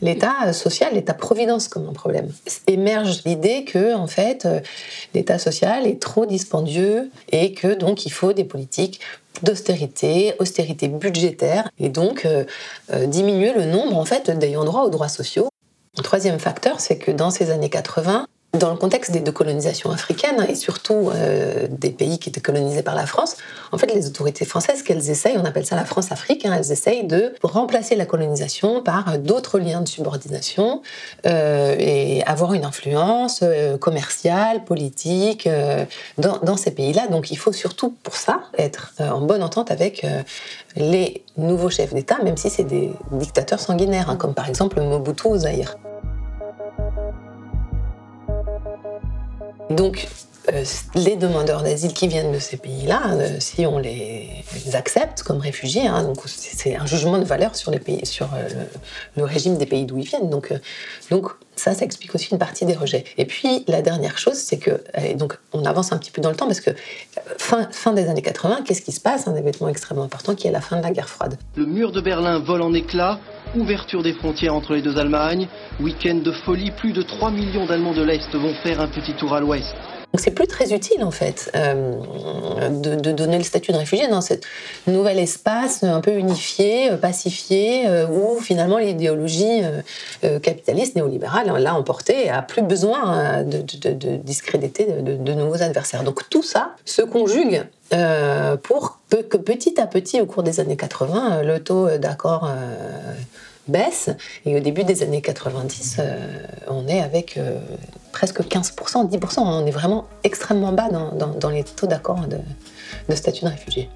l'État 0.00 0.52
social, 0.52 0.94
l'État-providence 0.94 1.68
comme 1.68 1.88
un 1.88 1.92
problème. 1.92 2.30
Émerge 2.66 3.22
l'idée 3.24 3.64
que, 3.64 3.94
en 3.94 4.06
fait, 4.06 4.46
euh, 4.46 4.60
l'État 5.14 5.38
social 5.38 5.86
est 5.86 6.00
trop 6.00 6.26
dispendieux 6.26 7.10
et 7.32 7.52
que 7.52 7.74
donc 7.74 8.06
il 8.06 8.12
faut 8.12 8.32
des 8.32 8.44
politiques 8.44 9.00
d'austérité, 9.42 10.34
austérité 10.40 10.88
budgétaire, 10.88 11.70
et 11.78 11.88
donc 11.88 12.24
euh, 12.24 12.44
euh, 12.92 13.06
diminuer 13.06 13.52
le 13.52 13.66
nombre 13.66 13.96
en 13.96 14.04
fait 14.04 14.30
d'ayant 14.30 14.64
droit 14.64 14.82
aux 14.82 14.90
droits 14.90 15.08
sociaux. 15.08 15.48
Troisième 16.02 16.38
facteur, 16.38 16.80
c'est 16.80 16.98
que 16.98 17.10
dans 17.10 17.30
ces 17.30 17.50
années 17.50 17.70
80, 17.70 18.26
dans 18.54 18.70
le 18.70 18.76
contexte 18.76 19.12
des 19.12 19.32
colonisations 19.32 19.90
africaines 19.90 20.46
et 20.48 20.54
surtout 20.54 21.10
euh, 21.12 21.68
des 21.70 21.90
pays 21.90 22.18
qui 22.18 22.30
étaient 22.30 22.40
colonisés 22.40 22.82
par 22.82 22.94
la 22.94 23.04
France, 23.04 23.36
en 23.72 23.78
fait, 23.78 23.92
les 23.94 24.06
autorités 24.06 24.46
françaises, 24.46 24.82
qu'elles 24.82 25.10
essayent, 25.10 25.36
on 25.36 25.44
appelle 25.44 25.66
ça 25.66 25.76
la 25.76 25.84
France-Afrique, 25.84 26.46
hein, 26.46 26.54
elles 26.56 26.72
essayent 26.72 27.04
de 27.04 27.34
remplacer 27.42 27.94
la 27.94 28.06
colonisation 28.06 28.82
par 28.82 29.18
d'autres 29.18 29.58
liens 29.58 29.82
de 29.82 29.88
subordination 29.88 30.80
euh, 31.26 31.76
et 31.78 32.22
avoir 32.24 32.54
une 32.54 32.64
influence 32.64 33.40
euh, 33.42 33.76
commerciale, 33.76 34.64
politique 34.64 35.48
dans, 36.16 36.38
dans, 36.38 36.56
ces 36.56 36.70
pays-là. 36.70 37.06
Donc, 37.08 37.30
il 37.30 37.36
faut 37.36 37.52
surtout 37.52 37.94
pour 38.02 38.16
ça 38.16 38.40
être 38.56 38.94
en 38.98 39.20
bonne 39.20 39.42
entente 39.42 39.70
avec 39.70 40.04
les 40.76 41.22
nouveaux 41.36 41.70
chefs 41.70 41.94
d'État, 41.94 42.18
même 42.22 42.36
si 42.36 42.50
c'est 42.50 42.64
des 42.64 42.90
dictateurs 43.12 43.60
sanguinaires, 43.60 44.10
hein, 44.10 44.16
comme 44.16 44.34
par 44.34 44.48
exemple 44.48 44.80
Mobutu 44.80 45.26
au 45.26 45.38
Zaïre. 45.38 45.76
Donc, 49.70 50.08
les 50.94 51.16
demandeurs 51.16 51.62
d'asile 51.62 51.92
qui 51.92 52.08
viennent 52.08 52.32
de 52.32 52.38
ces 52.38 52.56
pays-là, 52.56 53.02
euh, 53.12 53.36
si 53.38 53.66
on 53.66 53.78
les, 53.78 54.44
accepte 54.74 55.22
comme 55.22 55.38
réfugiés, 55.38 55.86
hein, 55.86 56.02
donc 56.02 56.18
c'est 56.26 56.76
un 56.76 56.86
jugement 56.86 57.18
de 57.18 57.24
valeur 57.24 57.56
sur, 57.56 57.70
les 57.70 57.78
pays, 57.78 58.04
sur 58.04 58.26
euh, 58.34 58.48
le, 59.16 59.24
régime 59.24 59.56
des 59.56 59.66
pays 59.66 59.84
d'où 59.84 59.98
ils 59.98 60.06
viennent. 60.06 60.30
Donc, 60.30 60.52
ça, 61.56 61.74
ça 61.74 61.84
explique 61.84 62.14
aussi 62.14 62.28
une 62.30 62.38
partie 62.38 62.64
des 62.66 62.74
rejets. 62.74 63.04
Et 63.16 63.24
puis 63.24 63.64
la 63.66 63.82
dernière 63.82 64.16
chose, 64.16 64.36
c'est 64.36 64.58
que 64.58 64.80
donc 65.14 65.38
on 65.52 65.64
avance 65.64 65.92
un 65.92 65.98
petit 65.98 66.12
peu 66.12 66.20
dans 66.20 66.30
le 66.30 66.36
temps 66.36 66.46
parce 66.46 66.60
que 66.60 66.70
fin, 67.36 67.68
fin 67.72 67.92
des 67.92 68.08
années 68.08 68.22
80, 68.22 68.60
qu'est-ce 68.64 68.82
qui 68.82 68.92
se 68.92 69.00
passe? 69.00 69.26
Un 69.26 69.34
événement 69.34 69.68
extrêmement 69.68 70.04
important 70.04 70.34
qui 70.34 70.46
est 70.46 70.52
la 70.52 70.60
fin 70.60 70.76
de 70.76 70.82
la 70.82 70.92
guerre 70.92 71.08
froide. 71.08 71.36
Le 71.56 71.66
mur 71.66 71.90
de 71.90 72.00
Berlin 72.00 72.38
vole 72.38 72.62
en 72.62 72.72
éclats. 72.74 73.18
Ouverture 73.56 74.02
des 74.02 74.12
frontières 74.12 74.54
entre 74.54 74.74
les 74.74 74.82
deux 74.82 74.98
Allemagnes, 74.98 75.48
week-end 75.80 76.16
de 76.16 76.30
folie, 76.30 76.70
plus 76.70 76.92
de 76.92 77.02
3 77.02 77.30
millions 77.30 77.66
d'Allemands 77.66 77.94
de 77.94 78.02
l'Est 78.02 78.32
vont 78.34 78.54
faire 78.62 78.80
un 78.80 78.88
petit 78.88 79.14
tour 79.14 79.34
à 79.34 79.40
l'Ouest. 79.40 79.74
Donc 80.12 80.22
c'est 80.22 80.30
plus 80.30 80.46
très 80.46 80.72
utile 80.72 81.04
en 81.04 81.10
fait 81.10 81.50
euh, 81.54 81.98
de, 82.70 83.12
donner 83.12 83.36
le 83.36 83.44
statut 83.44 83.72
de 83.72 83.76
réfugié 83.76 84.08
dans 84.08 84.22
ce 84.22 84.34
nouvel 84.86 85.18
espace 85.18 85.84
un 85.84 86.00
peu 86.00 86.12
unifié, 86.12 86.90
euh, 86.90 86.96
pacifié, 86.96 87.86
euh, 87.86 88.06
où 88.06 88.40
finalement 88.40 88.78
l'idéologie 88.78 89.60
capitaliste 90.42 90.96
néolibérale 90.96 91.52
l'a 91.58 91.74
emporté 91.74 92.26
et 92.26 92.30
a 92.30 92.42
plus 92.42 92.62
besoin 92.62 93.42
de, 93.42 93.62
discréditer 94.16 94.86
de, 94.86 95.32
nouveaux 95.32 95.62
adversaires. 95.62 96.04
Donc 96.04 96.28
tout 96.30 96.42
ça 96.42 96.74
se 96.84 97.02
conjugue 97.02 97.64
pour 98.62 99.00
que 99.10 99.36
petit 99.36 99.80
à 99.80 99.86
petit, 99.86 100.20
au 100.20 100.26
cours 100.26 100.42
des 100.42 100.60
années 100.60 100.76
80, 100.76 101.42
le 101.42 101.60
taux 101.60 101.88
d'accord 101.98 102.50
baisse. 103.66 104.10
Et 104.46 104.56
au 104.56 104.60
début 104.60 104.84
des 104.84 105.02
années 105.02 105.22
90, 105.22 106.00
on 106.68 106.86
est 106.88 107.00
avec 107.00 107.38
presque 108.18 108.40
15%, 108.40 109.08
10%. 109.08 109.38
On 109.38 109.64
est 109.64 109.70
vraiment 109.70 110.06
extrêmement 110.24 110.72
bas 110.72 110.88
dans, 110.90 111.50
les 111.50 111.62
taux 111.62 111.86
d'accord 111.86 112.26
de, 112.26 113.14
statut 113.14 113.44
de 113.44 113.50
réfugié. 113.50 113.88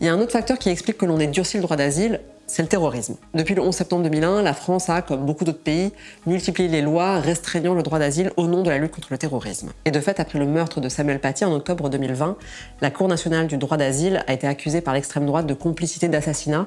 Il 0.00 0.06
y 0.06 0.08
a 0.08 0.12
un 0.12 0.20
autre 0.20 0.30
facteur 0.30 0.58
qui 0.58 0.68
explique 0.68 0.98
que 0.98 1.06
l'on 1.06 1.18
ait 1.18 1.26
durci 1.26 1.56
le 1.56 1.64
droit 1.64 1.76
d'asile, 1.76 2.20
c'est 2.46 2.62
le 2.62 2.68
terrorisme. 2.68 3.16
Depuis 3.34 3.56
le 3.56 3.62
11 3.62 3.74
septembre 3.74 4.04
2001, 4.04 4.42
la 4.42 4.54
France 4.54 4.88
a, 4.88 5.02
comme 5.02 5.26
beaucoup 5.26 5.44
d'autres 5.44 5.62
pays, 5.62 5.90
multiplié 6.24 6.68
les 6.68 6.82
lois 6.82 7.18
restreignant 7.18 7.74
le 7.74 7.82
droit 7.82 7.98
d'asile 7.98 8.30
au 8.36 8.46
nom 8.46 8.62
de 8.62 8.70
la 8.70 8.78
lutte 8.78 8.92
contre 8.92 9.08
le 9.10 9.18
terrorisme. 9.18 9.70
Et 9.86 9.90
de 9.90 9.98
fait, 9.98 10.20
après 10.20 10.38
le 10.38 10.46
meurtre 10.46 10.80
de 10.80 10.88
Samuel 10.88 11.18
Paty 11.18 11.44
en 11.44 11.52
octobre 11.52 11.90
2020, 11.90 12.36
la 12.80 12.90
Cour 12.92 13.08
nationale 13.08 13.48
du 13.48 13.56
droit 13.56 13.76
d'asile 13.76 14.22
a 14.28 14.32
été 14.34 14.46
accusée 14.46 14.82
par 14.82 14.94
l'extrême 14.94 15.26
droite 15.26 15.46
de 15.46 15.54
complicité 15.54 16.06
d'assassinat 16.06 16.66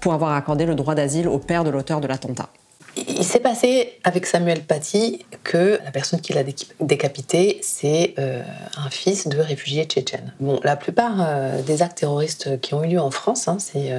pour 0.00 0.14
avoir 0.14 0.32
accordé 0.32 0.64
le 0.64 0.74
droit 0.74 0.94
d'asile 0.94 1.28
au 1.28 1.38
père 1.38 1.64
de 1.64 1.70
l'auteur 1.70 2.00
de 2.00 2.06
l'attentat. 2.06 2.48
Il 2.96 3.24
s'est 3.24 3.40
passé 3.40 3.98
avec 4.04 4.24
Samuel 4.26 4.62
Paty 4.62 5.24
que 5.42 5.80
la 5.84 5.90
personne 5.90 6.20
qui 6.20 6.32
l'a 6.32 6.42
décapité, 6.80 7.58
c'est 7.62 8.14
euh, 8.18 8.42
un 8.76 8.90
fils 8.90 9.26
de 9.26 9.38
réfugiés 9.40 9.84
tchétchènes. 9.84 10.32
Bon, 10.38 10.60
la 10.62 10.76
plupart 10.76 11.16
euh, 11.18 11.60
des 11.62 11.82
actes 11.82 11.98
terroristes 11.98 12.60
qui 12.60 12.74
ont 12.74 12.84
eu 12.84 12.88
lieu 12.88 13.00
en 13.00 13.10
France, 13.10 13.48
hein, 13.48 13.58
ces 13.58 13.92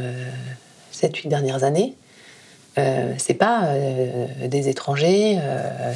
7-8 0.94 1.26
euh, 1.26 1.30
dernières 1.30 1.64
années, 1.66 1.96
euh, 2.78 3.14
c'est 3.18 3.36
pas 3.36 3.70
des 4.46 4.68
étrangers, 4.68 5.40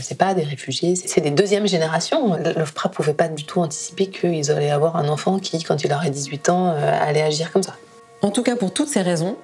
c'est 0.02 0.18
pas 0.18 0.34
des 0.34 0.44
réfugiés, 0.44 0.96
c'est 0.96 1.20
des 1.20 1.32
deuxième 1.32 1.68
génération. 1.68 2.38
L'OFPRA 2.38 2.90
pouvait 2.90 3.14
pas 3.14 3.28
du 3.28 3.44
tout 3.44 3.60
anticiper 3.60 4.08
qu'ils 4.08 4.50
allaient 4.50 4.72
avoir 4.72 4.96
un 4.96 5.10
enfant 5.10 5.40
qui, 5.40 5.62
quand 5.64 5.84
il 5.84 5.92
aurait 5.92 6.10
18 6.10 6.50
ans, 6.50 6.72
allait 6.72 7.22
agir 7.22 7.52
comme 7.52 7.64
ça. 7.64 7.76
En 8.22 8.32
tout 8.32 8.44
cas, 8.44 8.56
pour 8.56 8.74
toutes 8.74 8.88
ces 8.88 9.02
raisons, 9.02 9.36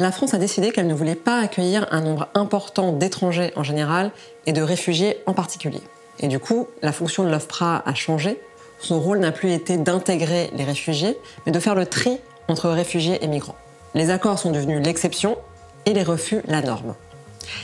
la 0.00 0.12
France 0.12 0.32
a 0.32 0.38
décidé 0.38 0.70
qu'elle 0.70 0.86
ne 0.86 0.94
voulait 0.94 1.14
pas 1.14 1.38
accueillir 1.38 1.86
un 1.90 2.00
nombre 2.00 2.28
important 2.32 2.92
d'étrangers 2.92 3.52
en 3.54 3.62
général 3.62 4.12
et 4.46 4.52
de 4.52 4.62
réfugiés 4.62 5.18
en 5.26 5.34
particulier. 5.34 5.82
Et 6.20 6.28
du 6.28 6.38
coup, 6.38 6.68
la 6.80 6.92
fonction 6.92 7.22
de 7.22 7.28
l'OFPRA 7.28 7.82
a 7.84 7.94
changé. 7.94 8.40
Son 8.78 8.98
rôle 8.98 9.18
n'a 9.18 9.30
plus 9.30 9.52
été 9.52 9.76
d'intégrer 9.76 10.50
les 10.56 10.64
réfugiés, 10.64 11.18
mais 11.44 11.52
de 11.52 11.60
faire 11.60 11.74
le 11.74 11.84
tri 11.84 12.18
entre 12.48 12.70
réfugiés 12.70 13.22
et 13.22 13.26
migrants. 13.26 13.56
Les 13.94 14.08
accords 14.08 14.38
sont 14.38 14.50
devenus 14.50 14.82
l'exception 14.82 15.36
et 15.84 15.92
les 15.92 16.02
refus 16.02 16.40
la 16.46 16.62
norme. 16.62 16.94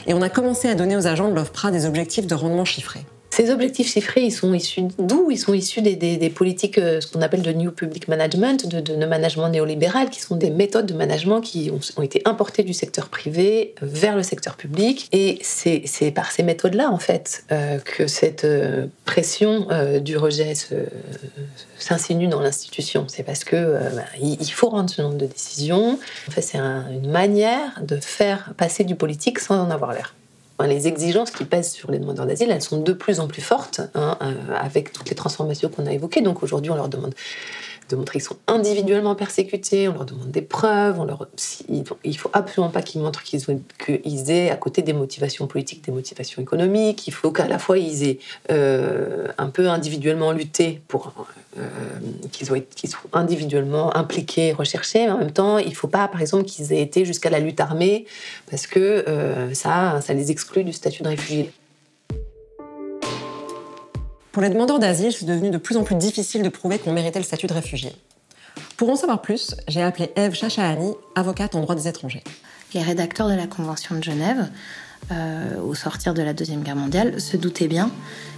Et 0.06 0.12
on 0.12 0.20
a 0.20 0.28
commencé 0.28 0.68
à 0.68 0.74
donner 0.74 0.96
aux 0.96 1.06
agents 1.06 1.28
de 1.28 1.34
l'OFPRA 1.34 1.70
des 1.70 1.86
objectifs 1.86 2.26
de 2.26 2.34
rendement 2.34 2.66
chiffrés. 2.66 3.06
Ces 3.36 3.50
objectifs 3.50 3.92
chiffrés, 3.92 4.22
ils 4.22 4.32
sont 4.32 4.54
issus 4.54 4.84
d'où? 4.98 5.30
Ils 5.30 5.36
sont 5.36 5.52
issus 5.52 5.82
des, 5.82 6.30
politiques, 6.30 6.78
euh, 6.78 7.02
ce 7.02 7.06
qu'on 7.06 7.20
appelle 7.20 7.42
de 7.42 7.52
New 7.52 7.70
Public 7.70 8.08
Management, 8.08 8.66
de, 8.66 9.04
management 9.04 9.50
néolibéral, 9.50 10.08
qui 10.08 10.22
sont 10.22 10.36
des 10.36 10.48
méthodes 10.48 10.86
de 10.86 10.94
management 10.94 11.42
qui 11.42 11.70
ont, 11.70 12.02
été 12.02 12.22
importées 12.24 12.62
du 12.62 12.72
secteur 12.72 13.10
privé 13.10 13.74
vers 13.82 14.16
le 14.16 14.22
secteur 14.22 14.56
public. 14.56 15.10
Et 15.12 15.38
c'est 15.42 16.10
par 16.12 16.32
ces 16.32 16.44
méthodes-là, 16.44 16.90
en 16.90 16.98
fait, 16.98 17.44
euh, 17.52 17.78
que 17.78 18.06
cette 18.06 18.46
euh, 18.46 18.86
pression 19.04 19.68
du 20.00 20.16
rejet 20.16 20.54
s'insinue 21.78 22.28
dans 22.28 22.40
l'institution. 22.40 23.04
C'est 23.08 23.22
parce 23.22 23.44
que 23.44 23.74
bah, 23.94 24.02
il 24.18 24.50
faut 24.50 24.70
rendre 24.70 24.88
ce 24.88 25.02
nombre 25.02 25.18
de 25.18 25.26
décisions. 25.26 25.98
En 26.28 26.30
fait, 26.30 26.40
c'est 26.40 26.56
une 26.56 27.10
manière 27.10 27.82
de 27.82 27.96
faire 27.96 28.54
passer 28.56 28.84
du 28.84 28.94
politique 28.94 29.40
sans 29.40 29.58
en 29.58 29.70
avoir 29.70 29.92
l'air 29.92 30.14
les 30.64 30.88
exigences 30.88 31.30
qui 31.30 31.44
pèsent 31.44 31.72
sur 31.72 31.90
les 31.90 31.98
demandeurs 31.98 32.26
d'asile, 32.26 32.50
elles 32.50 32.62
sont 32.62 32.80
de 32.80 32.92
plus 32.92 33.20
en 33.20 33.28
plus 33.28 33.42
fortes 33.42 33.80
hein, 33.94 34.16
euh, 34.22 34.34
avec 34.54 34.92
toutes 34.92 35.10
les 35.10 35.16
transformations 35.16 35.68
qu'on 35.68 35.86
a 35.86 35.92
évoquées. 35.92 36.22
Donc 36.22 36.42
aujourd'hui, 36.42 36.70
on 36.70 36.76
leur 36.76 36.88
demande 36.88 37.14
de 37.88 37.96
montrer 37.96 38.18
qu'ils 38.18 38.28
sont 38.28 38.36
individuellement 38.46 39.14
persécutés, 39.14 39.88
on 39.88 39.92
leur 39.92 40.04
demande 40.04 40.30
des 40.30 40.42
preuves, 40.42 40.98
on 40.98 41.04
leur, 41.04 41.28
il 42.04 42.18
faut 42.18 42.30
absolument 42.32 42.70
pas 42.70 42.82
qu'ils 42.82 43.00
montrent 43.00 43.22
qu'ils 43.22 44.30
aient 44.30 44.50
à 44.50 44.56
côté 44.56 44.82
des 44.82 44.92
motivations 44.92 45.46
politiques, 45.46 45.84
des 45.84 45.92
motivations 45.92 46.42
économiques, 46.42 47.06
il 47.06 47.12
faut 47.12 47.30
qu'à 47.30 47.46
la 47.46 47.58
fois 47.58 47.78
ils 47.78 48.08
aient 48.08 48.18
euh, 48.50 49.28
un 49.38 49.48
peu 49.48 49.68
individuellement 49.68 50.32
lutté 50.32 50.80
pour 50.88 51.26
euh, 51.58 51.68
qu'ils 52.32 52.46
soient 52.46 52.58
individuellement 53.12 53.96
impliqués, 53.96 54.52
recherchés, 54.52 55.06
mais 55.06 55.12
en 55.12 55.18
même 55.18 55.32
temps 55.32 55.58
il 55.58 55.70
ne 55.70 55.74
faut 55.74 55.88
pas 55.88 56.08
par 56.08 56.20
exemple 56.20 56.44
qu'ils 56.44 56.72
aient 56.72 56.82
été 56.82 57.04
jusqu'à 57.04 57.30
la 57.30 57.38
lutte 57.38 57.60
armée 57.60 58.06
parce 58.50 58.66
que 58.66 58.80
euh, 58.80 59.54
ça, 59.54 60.00
ça 60.00 60.12
les 60.12 60.30
exclut 60.30 60.64
du 60.64 60.72
statut 60.72 61.02
de 61.02 61.08
réfugié. 61.08 61.52
Pour 64.36 64.42
les 64.42 64.50
demandeurs 64.50 64.78
d'asile, 64.78 65.14
c'est 65.14 65.24
devenu 65.24 65.48
de 65.48 65.56
plus 65.56 65.78
en 65.78 65.82
plus 65.82 65.94
difficile 65.94 66.42
de 66.42 66.50
prouver 66.50 66.78
qu'on 66.78 66.92
méritait 66.92 67.18
le 67.18 67.24
statut 67.24 67.46
de 67.46 67.54
réfugié. 67.54 67.90
Pour 68.76 68.90
en 68.90 68.96
savoir 68.96 69.22
plus, 69.22 69.56
j'ai 69.66 69.80
appelé 69.80 70.10
Eve 70.14 70.34
Chachahani, 70.34 70.92
avocate 71.14 71.54
en 71.54 71.62
droit 71.62 71.74
des 71.74 71.88
étrangers. 71.88 72.22
Les 72.74 72.82
rédacteurs 72.82 73.30
de 73.30 73.34
la 73.34 73.46
Convention 73.46 73.94
de 73.94 74.04
Genève, 74.04 74.50
euh, 75.10 75.58
au 75.62 75.74
sortir 75.74 76.12
de 76.12 76.20
la 76.20 76.34
Deuxième 76.34 76.62
Guerre 76.62 76.76
mondiale, 76.76 77.18
se 77.18 77.38
doutaient 77.38 77.66
bien 77.66 77.90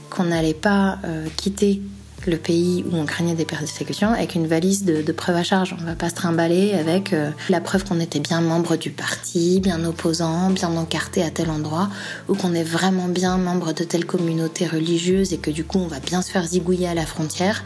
qu'on 0.08 0.22
n'allait 0.22 0.54
pas 0.54 1.00
euh, 1.04 1.26
quitter 1.36 1.82
le 2.28 2.36
pays 2.36 2.84
où 2.90 2.96
on 2.96 3.06
craignait 3.06 3.34
des 3.34 3.44
persécutions 3.44 4.12
avec 4.12 4.34
une 4.34 4.46
valise 4.46 4.84
de, 4.84 5.12
preuves 5.12 5.36
à 5.36 5.42
charge. 5.42 5.74
On 5.76 5.80
ne 5.80 5.86
va 5.86 5.94
pas 5.94 6.10
se 6.10 6.14
trimballer 6.14 6.74
avec 6.74 7.12
euh, 7.12 7.30
la 7.48 7.60
preuve 7.60 7.84
qu'on 7.84 8.00
était 8.00 8.20
bien 8.20 8.40
membre 8.40 8.76
du 8.76 8.90
parti, 8.90 9.60
bien 9.60 9.84
opposant, 9.84 10.50
bien 10.50 10.70
encarté 10.76 11.22
à 11.22 11.30
tel 11.30 11.50
endroit, 11.50 11.88
ou 12.28 12.34
qu'on 12.34 12.54
est 12.54 12.64
vraiment 12.64 13.08
bien 13.08 13.36
membre 13.38 13.72
de 13.72 13.84
telle 13.84 14.04
communauté 14.04 14.66
religieuse 14.66 15.32
et 15.32 15.38
que 15.38 15.50
du 15.50 15.64
coup 15.64 15.78
on 15.78 15.86
va 15.88 16.00
bien 16.00 16.22
se 16.22 16.30
faire 16.30 16.44
zigouiller 16.44 16.88
à 16.88 16.94
la 16.94 17.06
frontière. 17.06 17.64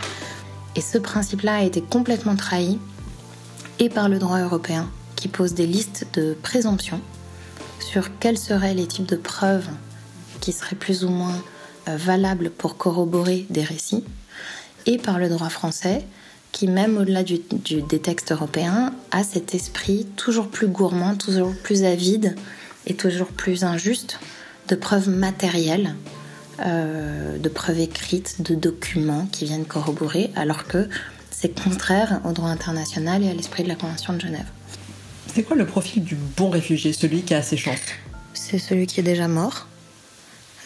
Et 0.76 0.80
ce 0.80 0.98
principe-là 0.98 1.56
a 1.56 1.62
été 1.62 1.82
complètement 1.82 2.36
trahi 2.36 2.78
et 3.78 3.88
par 3.88 4.08
le 4.08 4.18
droit 4.18 4.38
européen 4.38 4.88
qui 5.16 5.28
pose 5.28 5.54
des 5.54 5.66
listes 5.66 6.06
de 6.14 6.34
présomption 6.42 7.00
sur 7.80 8.18
quels 8.18 8.38
seraient 8.38 8.74
les 8.74 8.86
types 8.86 9.06
de 9.06 9.16
preuves 9.16 9.68
qui 10.40 10.52
seraient 10.52 10.76
plus 10.76 11.04
ou 11.04 11.08
moins 11.08 11.42
euh, 11.88 11.96
valables 11.96 12.50
pour 12.50 12.76
corroborer 12.76 13.46
des 13.50 13.62
récits 13.62 14.04
et 14.86 14.98
par 14.98 15.18
le 15.18 15.28
droit 15.28 15.48
français, 15.48 16.04
qui 16.52 16.68
même 16.68 16.98
au-delà 16.98 17.22
du, 17.22 17.38
des 17.38 17.98
textes 17.98 18.30
européens, 18.30 18.92
a 19.10 19.24
cet 19.24 19.54
esprit 19.54 20.06
toujours 20.16 20.48
plus 20.48 20.68
gourmand, 20.68 21.16
toujours 21.16 21.54
plus 21.62 21.84
avide 21.84 22.36
et 22.86 22.94
toujours 22.94 23.28
plus 23.28 23.64
injuste 23.64 24.18
de 24.68 24.74
preuves 24.74 25.08
matérielles, 25.08 25.94
euh, 26.60 27.38
de 27.38 27.48
preuves 27.48 27.80
écrites, 27.80 28.42
de 28.42 28.54
documents 28.54 29.26
qui 29.32 29.46
viennent 29.46 29.64
corroborer, 29.64 30.30
alors 30.36 30.66
que 30.66 30.88
c'est 31.30 31.58
contraire 31.60 32.20
au 32.24 32.32
droit 32.32 32.50
international 32.50 33.24
et 33.24 33.30
à 33.30 33.34
l'esprit 33.34 33.62
de 33.62 33.68
la 33.68 33.74
Convention 33.74 34.12
de 34.12 34.20
Genève. 34.20 34.46
C'est 35.34 35.42
quoi 35.42 35.56
le 35.56 35.66
profil 35.66 36.04
du 36.04 36.14
bon 36.14 36.50
réfugié, 36.50 36.92
celui 36.92 37.22
qui 37.22 37.34
a 37.34 37.42
ses 37.42 37.56
chances? 37.56 37.80
C'est 38.34 38.58
celui 38.58 38.86
qui 38.86 39.00
est 39.00 39.02
déjà 39.02 39.28
mort, 39.28 39.66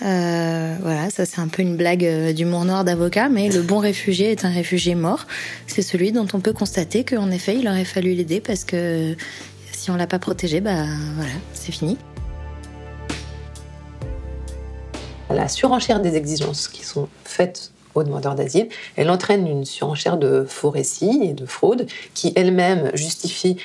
euh, 0.03 0.77
voilà, 0.83 1.09
ça 1.11 1.25
c'est 1.25 1.41
un 1.41 1.49
peu 1.49 1.63
une 1.63 1.77
blague 1.77 2.05
euh, 2.05 2.33
d'humour 2.33 2.65
noir 2.65 2.85
d'avocat, 2.85 3.29
mais 3.29 3.49
le 3.49 3.63
bon 3.63 3.79
réfugié 3.79 4.31
est 4.31 4.45
un 4.45 4.51
réfugié 4.51 4.95
mort. 4.95 5.27
C'est 5.67 5.83
celui 5.83 6.13
dont 6.13 6.27
on 6.35 6.41
peut 6.41 6.53
constater 6.53 7.05
qu'en 7.05 7.31
effet, 7.31 7.57
il 7.57 7.67
aurait 7.67 7.85
fallu 7.85 8.13
l'aider 8.13 8.41
parce 8.41 8.65
que 8.65 9.17
si 9.73 9.91
on 9.91 9.97
l'a 9.97 10.07
pas 10.07 10.19
protégé, 10.19 10.61
bah 10.61 10.85
voilà, 11.15 11.33
c'est 11.55 11.73
fini. 11.73 11.97
La 15.31 15.49
surenchère 15.49 16.01
des 16.01 16.15
exigences 16.17 16.69
qui 16.69 16.85
sont 16.85 17.09
faites 17.25 17.73
aux 17.95 18.05
demandeurs 18.05 18.35
d'asile, 18.35 18.69
elle 18.97 19.11
entraîne 19.11 19.47
une 19.47 19.65
surenchère 19.65 20.19
de 20.19 20.45
faux 20.47 20.71
récits 20.71 21.21
et 21.23 21.33
de 21.33 21.47
fraudes 21.47 21.87
qui 22.15 22.33
elle-même 22.37 22.91
justifie 22.95 23.57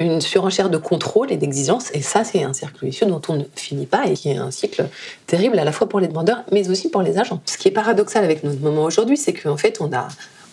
une 0.00 0.20
surenchère 0.20 0.70
de 0.70 0.78
contrôle 0.78 1.30
et 1.30 1.36
d'exigence. 1.36 1.90
Et 1.92 2.00
ça, 2.00 2.24
c'est 2.24 2.42
un 2.42 2.54
cercle 2.54 2.86
vicieux 2.86 3.06
dont 3.06 3.20
on 3.28 3.34
ne 3.36 3.44
finit 3.54 3.86
pas 3.86 4.06
et 4.06 4.14
qui 4.14 4.30
est 4.30 4.36
un 4.36 4.50
cycle 4.50 4.86
terrible 5.26 5.58
à 5.58 5.64
la 5.64 5.72
fois 5.72 5.88
pour 5.88 6.00
les 6.00 6.08
demandeurs, 6.08 6.42
mais 6.50 6.68
aussi 6.70 6.90
pour 6.90 7.02
les 7.02 7.18
agents. 7.18 7.40
Ce 7.44 7.58
qui 7.58 7.68
est 7.68 7.72
paradoxal 7.72 8.24
avec 8.24 8.42
notre 8.42 8.60
moment 8.60 8.84
aujourd'hui, 8.84 9.16
c'est 9.16 9.34
qu'en 9.34 9.58
fait, 9.58 9.78
on 9.80 9.92
a 9.92 10.08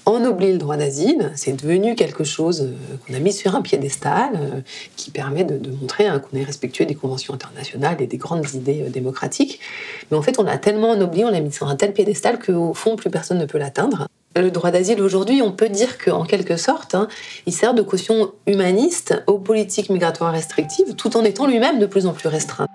ennobli 0.06 0.54
le 0.54 0.58
droit 0.58 0.78
d'asile. 0.78 1.32
C'est 1.36 1.54
devenu 1.54 1.96
quelque 1.96 2.24
chose 2.24 2.62
euh, 2.62 2.98
qu'on 3.06 3.14
a 3.14 3.20
mis 3.20 3.34
sur 3.34 3.56
un 3.56 3.62
piédestal 3.62 4.32
euh, 4.36 4.62
qui 4.96 5.12
permet 5.12 5.44
de, 5.44 5.70
montrer 5.82 6.08
hein, 6.08 6.20
qu'on 6.20 6.38
est 6.38 6.44
respectueux 6.44 6.86
des 6.86 6.96
conventions 6.96 7.34
internationales 7.34 7.98
et 8.00 8.08
des 8.08 8.18
grandes 8.18 8.54
idées 8.54 8.84
euh, 8.86 8.90
démocratiques. 8.90 9.60
Mais 10.10 10.18
en 10.18 10.22
fait, 10.22 10.40
on 10.40 10.48
a 10.48 10.58
tellement 10.58 10.92
ennobli, 10.92 11.26
on 11.26 11.30
l'a 11.30 11.42
mis 11.42 11.52
sur 11.52 11.68
un 11.68 11.76
tel 11.76 11.94
piédestal 11.94 12.40
qu'au 12.40 12.74
fond, 12.74 12.96
plus 12.96 13.10
personne 13.10 13.38
ne 13.38 13.46
peut 13.46 13.58
l'atteindre. 13.58 14.08
Le 14.36 14.52
droit 14.52 14.72
d'asile 14.72 15.02
aujourd'hui, 15.02 15.42
on 15.42 15.52
peut 15.52 15.70
dire 15.70 15.98
qu'en 15.98 16.24
quelque 16.24 16.58
sorte, 16.58 16.94
hein, 16.94 17.08
il 17.48 17.54
sert 17.54 17.74
de 17.74 17.82
caution 17.82 18.34
humaniste 18.46 19.24
aux 19.26 19.40
politiques 19.40 19.90
migratoires 19.90 20.32
restrictives, 20.32 20.96
tout 20.96 21.18
en 21.18 21.24
étant 21.24 21.48
lui-même 21.48 21.80
de 21.80 21.88
plus 21.88 22.06
en 22.06 22.14
plus 22.14 22.28
restreint. 22.28 22.68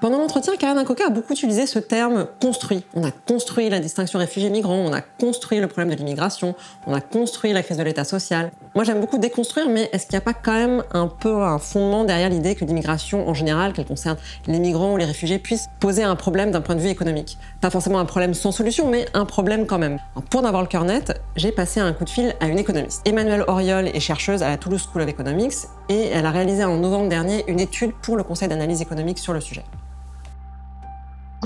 Pendant 0.00 0.18
l'entretien, 0.18 0.54
Karen 0.56 0.84
Coca 0.84 1.06
a 1.06 1.10
beaucoup 1.10 1.32
utilisé 1.32 1.66
ce 1.66 1.80
terme 1.80 2.28
construit. 2.40 2.84
On 2.94 3.02
a 3.02 3.10
construit 3.10 3.68
la 3.68 3.80
distinction 3.80 4.20
réfugiés-migrants, 4.20 4.78
on 4.78 4.92
a 4.92 5.00
construit 5.00 5.58
le 5.58 5.66
problème 5.66 5.92
de 5.92 5.98
l'immigration, 5.98 6.54
on 6.86 6.94
a 6.94 7.00
construit 7.00 7.52
la 7.52 7.64
crise 7.64 7.78
de 7.78 7.82
l'État 7.82 8.04
social. 8.04 8.52
Moi, 8.76 8.84
j'aime 8.84 9.00
beaucoup 9.00 9.18
déconstruire, 9.18 9.68
mais 9.68 9.90
est-ce 9.92 10.06
qu'il 10.06 10.14
n'y 10.14 10.18
a 10.18 10.20
pas 10.20 10.34
quand 10.34 10.52
même 10.52 10.84
un 10.92 11.08
peu 11.08 11.42
un 11.42 11.58
fondement 11.58 12.04
derrière 12.04 12.28
l'idée 12.28 12.54
que 12.54 12.64
l'immigration 12.64 13.28
en 13.28 13.34
général, 13.34 13.72
qu'elle 13.72 13.86
concerne 13.86 14.18
les 14.46 14.60
migrants 14.60 14.92
ou 14.92 14.98
les 14.98 15.04
réfugiés, 15.04 15.40
puisse 15.40 15.66
poser 15.80 16.04
un 16.04 16.14
problème 16.14 16.52
d'un 16.52 16.60
point 16.60 16.76
de 16.76 16.80
vue 16.80 16.90
économique? 16.90 17.36
Pas 17.60 17.70
forcément 17.70 17.98
un 17.98 18.04
problème 18.04 18.34
sans 18.34 18.52
solution, 18.52 18.88
mais 18.88 19.06
un 19.14 19.24
problème 19.24 19.66
quand 19.66 19.78
même. 19.78 19.98
pour 20.30 20.42
n'avoir 20.42 20.62
le 20.62 20.68
cœur 20.68 20.84
net, 20.84 21.20
j'ai 21.34 21.50
passé 21.50 21.80
un 21.80 21.92
coup 21.92 22.04
de 22.04 22.10
fil 22.10 22.36
à 22.38 22.46
une 22.46 22.60
économiste. 22.60 23.02
Emmanuelle 23.04 23.42
Oriol 23.48 23.88
est 23.88 23.98
chercheuse 23.98 24.44
à 24.44 24.48
la 24.48 24.58
Toulouse 24.58 24.88
School 24.92 25.02
of 25.02 25.08
Economics 25.08 25.54
et 25.88 26.06
elle 26.06 26.24
a 26.24 26.30
réalisé 26.30 26.62
en 26.62 26.76
novembre 26.76 27.08
dernier 27.08 27.42
une 27.48 27.58
étude 27.58 27.90
pour 28.00 28.16
le 28.16 28.22
Conseil 28.22 28.46
d'analyse 28.46 28.80
économique 28.80 29.18
sur 29.18 29.32
le 29.32 29.40
sujet. 29.40 29.64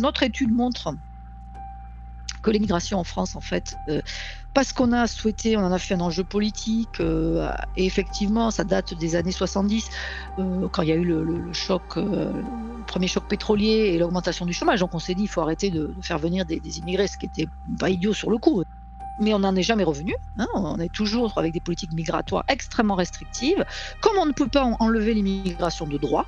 Notre 0.01 0.23
étude 0.23 0.53
montre 0.53 0.95
que 2.43 2.51
l'immigration 2.51 2.99
en 2.99 3.05
France, 3.05 3.37
en 3.37 3.41
fait, 3.41 3.77
euh, 3.89 4.03
parce 4.53 4.73
qu'on 4.73 4.93
a 4.93 5.07
souhaité, 5.07 5.57
on 5.57 5.61
en 5.61 5.73
a 5.73 5.79
fait 5.79 5.95
un 5.95 6.01
enjeu 6.01 6.25
politique, 6.25 7.01
euh, 7.01 7.51
et 7.77 7.87
effectivement, 7.87 8.51
ça 8.51 8.65
date 8.65 8.95
des 8.95 9.17
années 9.17 9.33
70, 9.33 9.89
euh, 10.39 10.69
quand 10.69 10.83
il 10.83 10.89
y 10.89 10.93
a 10.93 10.97
eu 10.97 11.05
le, 11.05 11.53
choc, 11.53 11.97
le 11.97 12.85
premier 12.87 13.07
choc 13.07 13.27
pétrolier 13.29 13.93
et 13.93 13.99
l'augmentation 13.99 14.45
du 14.45 14.53
chômage. 14.53 14.81
Donc 14.81 14.95
on 14.95 14.99
s'est 14.99 15.15
dit, 15.15 15.23
il 15.23 15.29
faut 15.29 15.41
arrêter 15.41 15.71
de, 15.71 15.95
faire 16.03 16.19
venir 16.19 16.45
des, 16.45 16.79
immigrés, 16.79 17.07
ce 17.07 17.17
qui 17.17 17.27
était 17.27 17.49
pas 17.79 17.89
idiot 17.89 18.13
sur 18.13 18.31
le 18.31 18.39
coup. 18.39 18.65
Mais 19.21 19.33
on 19.35 19.41
n'en 19.41 19.55
est 19.55 19.63
jamais 19.63 19.85
revenu. 19.85 20.15
Hein. 20.39 20.47
on 20.55 20.79
est 20.79 20.93
toujours 20.93 21.37
avec 21.37 21.53
des 21.53 21.61
politiques 21.61 21.93
migratoires 21.93 22.45
extrêmement 22.49 22.95
restrictives. 22.95 23.65
Comme 24.01 24.17
on 24.19 24.27
ne 24.27 24.33
peut 24.33 24.49
pas 24.49 24.65
enlever 24.81 25.15
l'immigration 25.15 25.87
de 25.87 25.99
droit, 25.99 26.27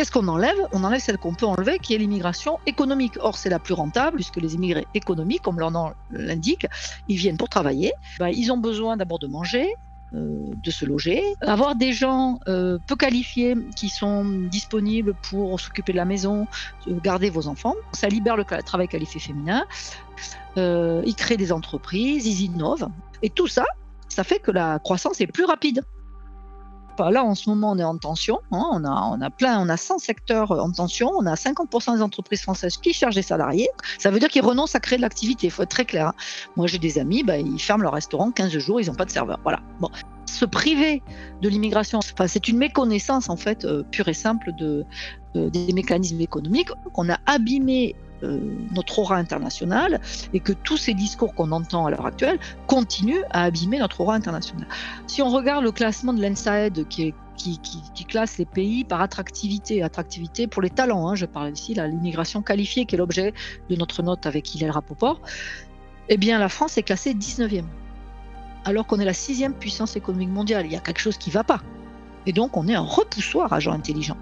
Qu'est-ce 0.00 0.12
qu'on 0.12 0.28
enlève? 0.28 0.56
On 0.72 0.82
enlève 0.82 0.98
celle 0.98 1.18
qu'on 1.18 1.34
peut 1.34 1.44
enlever, 1.44 1.78
qui 1.78 1.94
est 1.94 1.98
l'immigration 1.98 2.58
économique. 2.64 3.18
Or, 3.20 3.36
c'est 3.36 3.50
la 3.50 3.58
plus 3.58 3.74
rentable, 3.74 4.16
puisque 4.16 4.36
les 4.36 4.54
immigrés 4.54 4.86
économiques, 4.94 5.42
comme 5.42 5.60
leur 5.60 5.70
nom 5.70 5.92
l'indique, 6.10 6.66
ils 7.08 7.18
viennent 7.18 7.36
pour 7.36 7.50
travailler. 7.50 7.92
Ben, 8.18 8.28
ils 8.28 8.50
ont 8.50 8.56
besoin 8.56 8.96
d'abord 8.96 9.18
de 9.18 9.26
manger, 9.26 9.70
de 10.14 10.70
se 10.70 10.86
loger, 10.86 11.22
avoir 11.42 11.74
des 11.74 11.92
gens 11.92 12.38
peu 12.46 12.96
qualifiés 12.98 13.54
qui 13.76 13.90
sont 13.90 14.24
disponibles 14.24 15.12
pour 15.28 15.60
s'occuper 15.60 15.92
de 15.92 15.98
la 15.98 16.06
maison, 16.06 16.46
garder 16.88 17.28
vos 17.28 17.46
enfants. 17.46 17.74
Ça 17.92 18.08
libère 18.08 18.38
le 18.38 18.46
travail 18.64 18.88
qualifié 18.88 19.20
féminin. 19.20 19.66
ils 20.56 21.14
créent 21.14 21.36
des 21.36 21.52
entreprises, 21.52 22.26
ils 22.26 22.46
innovent. 22.46 22.88
Et 23.20 23.28
tout 23.28 23.48
ça, 23.48 23.66
ça 24.08 24.24
fait 24.24 24.38
que 24.38 24.50
la 24.50 24.78
croissance 24.78 25.20
est 25.20 25.26
plus 25.26 25.44
rapide. 25.44 25.82
Là, 27.08 27.24
en 27.24 27.34
ce 27.34 27.48
moment, 27.48 27.72
on 27.72 27.78
est 27.78 27.84
en 27.84 27.96
tension. 27.96 28.40
Hein. 28.52 28.64
on, 28.72 28.84
a, 28.84 29.10
on 29.12 29.20
a 29.20 29.30
plein, 29.30 29.60
on 29.60 29.68
a 29.68 29.76
100 29.76 29.98
secteurs 29.98 30.50
en 30.52 30.70
tension. 30.70 31.10
On 31.16 31.26
a 31.26 31.34
50% 31.34 31.96
des 31.96 32.02
entreprises 32.02 32.42
françaises 32.42 32.76
qui 32.76 32.92
cherchent 32.92 33.14
des 33.14 33.22
salariés. 33.22 33.68
Ça 33.98 34.10
veut 34.10 34.18
dire 34.18 34.28
qu'ils 34.28 34.44
renoncent 34.44 34.74
à 34.74 34.80
créer 34.80 34.96
de 34.96 35.02
l'activité. 35.02 35.46
Il 35.46 35.50
faut 35.50 35.62
être 35.62 35.70
très 35.70 35.84
clair. 35.84 36.08
Hein. 36.08 36.14
Moi, 36.56 36.66
j'ai 36.66 36.78
des 36.78 36.98
amis, 36.98 37.22
bah, 37.22 37.38
ils 37.38 37.58
ferment 37.58 37.82
leur 37.82 37.94
restaurant 37.94 38.30
15 38.30 38.58
jours, 38.58 38.80
ils 38.80 38.88
n'ont 38.88 38.94
pas 38.94 39.04
de 39.04 39.10
serveur. 39.10 39.38
Voilà. 39.42 39.60
Bon. 39.80 39.90
Se 40.26 40.44
priver 40.44 41.02
de 41.42 41.48
l'immigration, 41.48 41.98
enfin, 41.98 42.28
c'est 42.28 42.46
une 42.46 42.56
méconnaissance 42.56 43.28
en 43.28 43.36
fait 43.36 43.64
euh, 43.64 43.82
pure 43.90 44.06
et 44.06 44.14
simple 44.14 44.52
de, 44.56 44.84
euh, 45.34 45.50
des 45.50 45.72
mécanismes 45.72 46.20
économiques. 46.20 46.70
qu'on 46.92 47.10
a 47.10 47.18
abîmé 47.26 47.96
euh, 47.96 48.09
notre 48.22 48.98
aura 48.98 49.16
internationale 49.16 50.00
et 50.32 50.40
que 50.40 50.52
tous 50.52 50.76
ces 50.76 50.94
discours 50.94 51.34
qu'on 51.34 51.52
entend 51.52 51.86
à 51.86 51.90
l'heure 51.90 52.06
actuelle 52.06 52.38
continuent 52.66 53.22
à 53.30 53.44
abîmer 53.44 53.78
notre 53.78 54.00
aura 54.00 54.14
internationale. 54.14 54.68
Si 55.06 55.22
on 55.22 55.30
regarde 55.30 55.64
le 55.64 55.72
classement 55.72 56.12
de 56.12 56.22
l'ENSAED 56.22 56.86
qui, 56.88 57.14
classe 58.08 58.38
les 58.38 58.44
pays 58.44 58.84
par 58.84 59.00
attractivité, 59.00 59.82
attractivité 59.82 60.46
pour 60.46 60.62
les 60.62 60.70
talents, 60.70 61.08
hein, 61.08 61.14
je 61.14 61.26
parle 61.26 61.52
ici 61.52 61.74
de 61.74 61.82
l'immigration 61.82 62.42
qualifiée 62.42 62.86
qui 62.86 62.96
est 62.96 62.98
l'objet 62.98 63.32
de 63.68 63.76
notre 63.76 64.02
note 64.02 64.26
avec 64.26 64.54
Hillel 64.54 64.70
Rapoport, 64.70 65.20
eh 66.08 66.16
bien 66.16 66.38
la 66.38 66.48
France 66.48 66.76
est 66.76 66.82
classée 66.82 67.14
19e, 67.14 67.64
alors 68.64 68.86
qu'on 68.86 68.98
est 68.98 69.04
la 69.04 69.14
sixième 69.14 69.54
puissance 69.54 69.96
économique 69.96 70.30
mondiale. 70.30 70.66
Il 70.66 70.72
y 70.72 70.76
a 70.76 70.80
quelque 70.80 71.00
chose 71.00 71.16
qui 71.16 71.30
ne 71.30 71.34
va 71.34 71.44
pas. 71.44 71.60
Et 72.26 72.32
donc 72.32 72.56
on 72.56 72.68
est 72.68 72.74
un 72.74 72.80
repoussoir 72.80 73.52
à 73.52 73.60
gens 73.60 73.72
intelligents. 73.72 74.18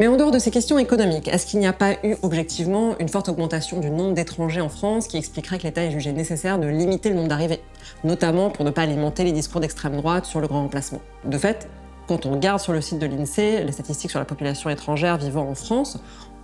Mais 0.00 0.08
en 0.08 0.16
dehors 0.16 0.32
de 0.32 0.40
ces 0.40 0.50
questions 0.50 0.76
économiques, 0.76 1.28
est-ce 1.28 1.46
qu'il 1.46 1.60
n'y 1.60 1.68
a 1.68 1.72
pas 1.72 1.92
eu 2.02 2.16
objectivement 2.22 2.98
une 2.98 3.08
forte 3.08 3.28
augmentation 3.28 3.78
du 3.78 3.90
nombre 3.90 4.14
d'étrangers 4.14 4.60
en 4.60 4.68
France 4.68 5.06
qui 5.06 5.16
expliquerait 5.16 5.56
que 5.58 5.62
l'État 5.62 5.84
ait 5.84 5.92
jugé 5.92 6.12
nécessaire 6.12 6.58
de 6.58 6.66
limiter 6.66 7.10
le 7.10 7.14
nombre 7.14 7.28
d'arrivées, 7.28 7.60
notamment 8.02 8.50
pour 8.50 8.64
ne 8.64 8.72
pas 8.72 8.82
alimenter 8.82 9.22
les 9.22 9.30
discours 9.30 9.60
d'extrême 9.60 9.96
droite 9.96 10.24
sur 10.24 10.40
le 10.40 10.48
grand 10.48 10.62
remplacement? 10.62 11.00
De 11.24 11.38
fait, 11.38 11.68
quand 12.08 12.26
on 12.26 12.32
regarde 12.32 12.58
sur 12.58 12.72
le 12.72 12.80
site 12.80 12.98
de 12.98 13.06
l'INSEE 13.06 13.62
les 13.64 13.70
statistiques 13.70 14.10
sur 14.10 14.18
la 14.18 14.24
population 14.24 14.68
étrangère 14.68 15.16
vivant 15.16 15.48
en 15.48 15.54
France, 15.54 15.98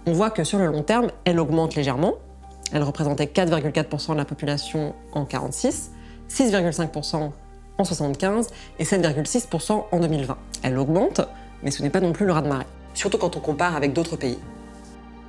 on 0.07 0.13
voit 0.13 0.31
que 0.31 0.45
sur 0.45 0.59
le 0.59 0.67
long 0.67 0.85
terme, 0.85 1.09
elle 1.25 1.41
augmente 1.41 1.75
légèrement. 1.75 2.15
Elle 2.73 2.85
représentait 2.85 3.25
4,4% 3.25 4.13
de 4.13 4.17
la 4.17 4.25
population 4.25 4.95
en 5.13 5.25
46, 5.25 5.91
6,5% 6.31 7.31
en 7.79 7.85
75 7.85 8.47
et 8.79 8.85
7,6% 8.85 9.87
en 9.91 9.99
2020. 9.99 10.39
Elle 10.63 10.79
augmente, 10.79 11.21
mais 11.65 11.73
ce 11.73 11.83
n'est 11.83 11.91
pas 11.91 12.01
non 12.01 12.13
plus 12.13 12.27
le 12.27 12.33
raz-de-marée 12.33 12.67
surtout 12.95 13.19
quand 13.19 13.37
on 13.37 13.41
compare 13.41 13.77
avec 13.77 13.93
d'autres 13.93 14.17
pays. 14.17 14.39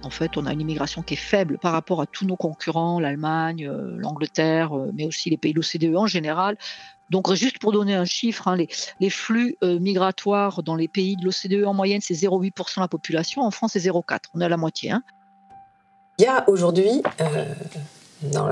En 0.03 0.09
fait, 0.09 0.37
on 0.37 0.45
a 0.45 0.53
une 0.53 0.61
immigration 0.61 1.03
qui 1.03 1.13
est 1.13 1.17
faible 1.17 1.57
par 1.59 1.73
rapport 1.73 2.01
à 2.01 2.05
tous 2.05 2.25
nos 2.25 2.35
concurrents, 2.35 2.99
l'Allemagne, 2.99 3.67
euh, 3.67 3.95
l'Angleterre, 3.97 4.75
euh, 4.75 4.91
mais 4.95 5.05
aussi 5.05 5.29
les 5.29 5.37
pays 5.37 5.53
de 5.53 5.59
l'OCDE 5.59 5.95
en 5.95 6.07
général. 6.07 6.57
Donc, 7.09 7.31
juste 7.33 7.59
pour 7.59 7.71
donner 7.71 7.93
un 7.93 8.05
chiffre, 8.05 8.47
hein, 8.47 8.57
les, 8.99 9.09
flux 9.09 9.57
euh, 9.63 9.79
migratoires 9.79 10.63
dans 10.63 10.75
les 10.75 10.87
pays 10.87 11.17
de 11.17 11.25
l'OCDE 11.25 11.65
en 11.65 11.73
moyenne, 11.73 12.01
c'est 12.01 12.13
0,8% 12.13 12.77
de 12.77 12.81
la 12.81 12.87
population. 12.87 13.41
En 13.41 13.51
France, 13.51 13.71
c'est 13.73 13.79
0,4%. 13.79 14.19
On 14.33 14.41
est 14.41 14.45
à 14.45 14.49
la 14.49 14.57
moitié. 14.57 14.91
Hein. 14.91 15.03
Il 16.17 16.23
y 16.23 16.27
a 16.27 16.49
aujourd'hui, 16.49 17.01
dans 18.21 18.49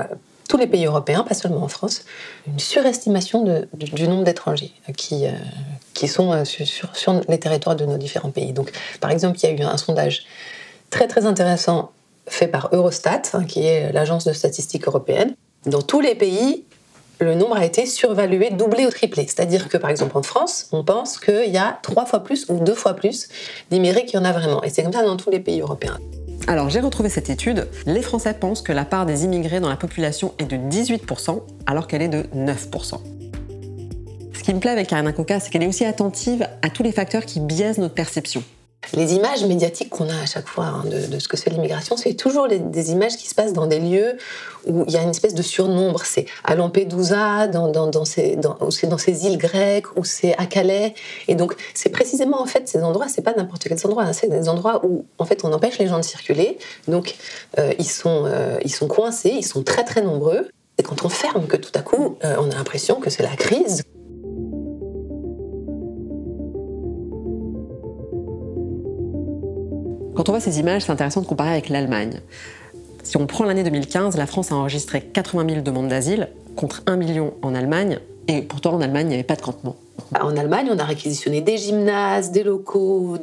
tous 0.47 0.57
les 0.57 0.67
pays 0.67 0.85
européens, 0.85 1.23
pas 1.23 1.35
seulement 1.35 1.63
en 1.63 1.67
France, 1.67 2.03
une 2.47 2.59
surestimation 2.59 3.43
du 3.73 4.07
nombre 4.07 4.23
d'étrangers 4.23 4.73
qui, 4.97 5.25
qui 5.99 6.07
sont 6.07 6.31
euh, 6.31 6.45
sur, 6.45 7.21
les 7.27 7.39
territoires 7.39 7.75
de 7.75 7.85
nos 7.85 7.97
différents 7.97 8.31
pays. 8.31 8.53
Donc, 8.53 8.71
par 9.01 9.11
exemple, 9.11 9.37
il 9.43 9.49
y 9.49 9.51
a 9.51 9.55
eu 9.55 9.61
un 9.63 9.75
sondage 9.75 10.25
très 10.89 11.07
très 11.07 11.25
intéressant 11.25 11.91
fait 12.27 12.47
par 12.47 12.69
Eurostat, 12.71 13.23
hein, 13.33 13.43
qui 13.43 13.65
est 13.65 13.91
l'agence 13.91 14.23
de 14.23 14.31
statistiques 14.31 14.87
européenne. 14.87 15.35
Dans 15.65 15.81
tous 15.81 15.99
les 15.99 16.15
pays, 16.15 16.63
le 17.19 17.35
nombre 17.35 17.57
a 17.57 17.65
été 17.65 17.85
survalué, 17.85 18.49
doublé 18.51 18.85
ou 18.85 18.89
triplé. 18.91 19.23
C'est-à-dire 19.23 19.67
que, 19.67 19.77
par 19.77 19.89
exemple, 19.89 20.17
en 20.17 20.23
France, 20.23 20.69
on 20.71 20.85
pense 20.85 21.19
qu'il 21.19 21.49
y 21.49 21.57
a 21.57 21.79
trois 21.81 22.05
fois 22.05 22.23
plus 22.23 22.45
ou 22.47 22.59
deux 22.59 22.75
fois 22.75 22.93
plus 22.93 23.27
d'immigrés 23.69 24.05
qu'il 24.05 24.17
y 24.17 24.21
en 24.21 24.25
a 24.25 24.31
vraiment. 24.31 24.63
Et 24.63 24.69
c'est 24.69 24.83
comme 24.83 24.93
ça 24.93 25.03
dans 25.03 25.17
tous 25.17 25.31
les 25.31 25.41
pays 25.41 25.59
européens. 25.59 25.97
Alors 26.47 26.69
j'ai 26.69 26.79
retrouvé 26.79 27.09
cette 27.09 27.29
étude. 27.29 27.67
Les 27.85 28.01
Français 28.01 28.33
pensent 28.33 28.61
que 28.61 28.71
la 28.71 28.85
part 28.85 29.05
des 29.05 29.25
immigrés 29.25 29.59
dans 29.59 29.69
la 29.69 29.75
population 29.75 30.33
est 30.39 30.45
de 30.45 30.55
18%, 30.55 31.41
alors 31.67 31.87
qu'elle 31.87 32.01
est 32.01 32.07
de 32.07 32.23
9% 32.33 33.18
qui 34.49 34.55
me 34.55 34.59
plaît 34.59 34.71
avec 34.71 34.87
Karina 34.87 35.13
Coca, 35.13 35.39
c'est 35.39 35.51
qu'elle 35.51 35.61
est 35.61 35.67
aussi 35.67 35.85
attentive 35.85 36.47
à 36.63 36.71
tous 36.71 36.81
les 36.81 36.91
facteurs 36.91 37.23
qui 37.23 37.39
biaisent 37.39 37.77
notre 37.77 37.93
perception. 37.93 38.43
Les 38.95 39.13
images 39.13 39.45
médiatiques 39.45 39.91
qu'on 39.91 40.09
a 40.09 40.23
à 40.23 40.25
chaque 40.25 40.47
fois 40.47 40.65
hein, 40.65 40.85
de, 40.85 41.19
ce 41.19 41.27
que 41.27 41.37
c'est 41.37 41.51
l'immigration, 41.51 41.97
c'est 41.97 42.15
toujours 42.15 42.47
des 42.47 42.91
images 42.91 43.15
qui 43.15 43.27
se 43.29 43.35
passent 43.35 43.53
dans 43.53 43.67
des 43.67 43.77
lieux 43.77 44.17
où 44.65 44.85
il 44.87 44.93
y 44.93 44.97
a 44.97 45.03
une 45.03 45.11
espèce 45.11 45.35
de 45.35 45.43
surnombre. 45.43 46.01
C'est 46.03 46.25
à 46.43 46.55
Lampedusa, 46.55 47.47
dans, 47.47 47.67
dans, 47.67 48.05
ces, 48.05 48.37
dans, 48.37 48.71
c'est 48.71 48.87
dans 48.87 48.97
ces 48.97 49.27
îles 49.27 49.37
grecques, 49.37 49.95
ou 49.95 50.03
c'est 50.03 50.35
à 50.39 50.47
Calais. 50.47 50.95
Et 51.27 51.35
donc, 51.35 51.53
c'est 51.75 51.89
précisément 51.89 52.41
en 52.41 52.47
fait 52.47 52.67
ces 52.67 52.81
endroits, 52.81 53.07
c'est 53.07 53.21
pas 53.21 53.35
n'importe 53.35 53.67
quels 53.67 53.85
endroits, 53.85 54.05
hein, 54.05 54.13
c'est 54.13 54.29
des 54.29 54.49
endroits 54.49 54.83
où 54.83 55.05
en 55.19 55.25
fait 55.25 55.45
on 55.45 55.53
empêche 55.53 55.77
les 55.77 55.85
gens 55.85 55.97
de 55.99 56.03
circuler. 56.03 56.57
Donc, 56.87 57.17
euh, 57.59 57.71
ils, 57.77 57.85
sont, 57.85 58.23
euh, 58.25 58.57
ils 58.63 58.73
sont 58.73 58.87
coincés, 58.87 59.35
ils 59.37 59.45
sont 59.45 59.61
très 59.61 59.83
très 59.83 60.01
nombreux. 60.01 60.47
Et 60.79 60.81
quand 60.81 61.05
on 61.05 61.09
ferme, 61.09 61.45
que 61.45 61.57
tout 61.57 61.71
à 61.75 61.81
coup, 61.81 62.17
euh, 62.23 62.35
on 62.39 62.49
a 62.49 62.55
l'impression 62.55 62.95
que 62.95 63.11
c'est 63.11 63.21
la 63.21 63.35
crise. 63.35 63.83
Quand 70.19 70.27
on 70.27 70.33
voit 70.33 70.41
ces 70.41 70.59
images, 70.59 70.81
c'est 70.81 70.91
intéressant 70.91 71.21
de 71.21 71.27
comparer 71.27 71.51
avec 71.51 71.69
l'Allemagne. 71.69 72.19
Si 73.03 73.15
on 73.15 73.25
prend 73.25 73.45
l'année 73.45 73.63
2015, 73.63 74.17
la 74.17 74.25
France 74.25 74.51
a 74.51 74.55
enregistré 74.55 74.99
80 74.99 75.47
000 75.47 75.61
demandes 75.61 75.87
d'asile 75.87 76.27
contre 76.57 76.83
1 76.87 76.97
million 76.97 77.35
en 77.41 77.55
Allemagne, 77.55 77.99
et 78.27 78.41
pourtant 78.41 78.73
en 78.73 78.81
Allemagne, 78.81 79.05
il 79.05 79.09
n'y 79.11 79.13
avait 79.13 79.23
pas 79.23 79.37
de 79.37 79.41
campement. 79.41 79.77
En 80.19 80.35
Allemagne, 80.35 80.67
on 80.73 80.77
a 80.77 80.83
réquisitionné 80.83 81.39
des 81.39 81.57
gymnases, 81.57 82.31
des 82.31 82.43
locaux, 82.43 83.17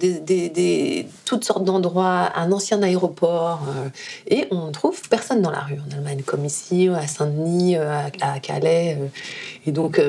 toutes 1.26 1.44
sortes 1.44 1.64
d'endroits, 1.64 2.32
un 2.34 2.50
ancien 2.50 2.82
aéroport, 2.82 3.60
euh, 3.68 3.88
et 4.28 4.48
on 4.50 4.68
ne 4.68 4.72
trouve 4.72 4.98
personne 5.10 5.42
dans 5.42 5.50
la 5.50 5.60
rue 5.60 5.76
en 5.86 5.94
Allemagne, 5.94 6.22
comme 6.24 6.46
ici, 6.46 6.88
à 6.88 7.06
Saint-Denis, 7.06 7.76
euh, 7.76 8.06
à, 8.22 8.40
Calais. 8.40 8.96
Euh. 8.98 9.06
et 9.66 9.70
donc, 9.70 10.00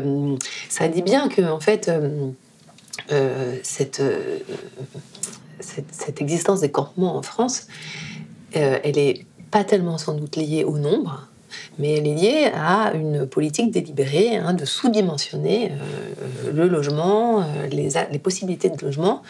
ça 0.69 0.87
dit 0.87 1.01
bien 1.01 1.27
que, 1.27 1.41
en 1.41 1.59
fait, 1.59 1.91
cette 3.63 4.01
cette, 5.59 6.21
existence 6.21 6.61
des 6.61 6.71
campements 6.71 7.15
en 7.15 7.21
France, 7.21 7.67
euh, 8.55 8.79
elle 8.83 8.95
n'est 8.95 9.25
pas 9.51 9.63
tellement 9.63 9.97
sans 9.97 10.13
doute 10.13 10.35
liée 10.35 10.63
au 10.63 10.77
nombre, 10.77 11.27
mais 11.79 11.97
elle 11.97 12.07
est 12.07 12.15
liée 12.15 12.51
à 12.53 12.93
une 12.93 13.25
politique 13.27 13.71
délibérée 13.71 14.37
hein, 14.37 14.53
de 14.53 14.65
sous-dimensionner 14.65 15.71
euh, 15.71 16.51
le 16.53 16.67
logement, 16.67 17.41
euh, 17.41 17.67
les, 17.69 17.89
les, 18.11 18.19
possibilités 18.19 18.69
de 18.69 18.83
logement, 18.83 19.21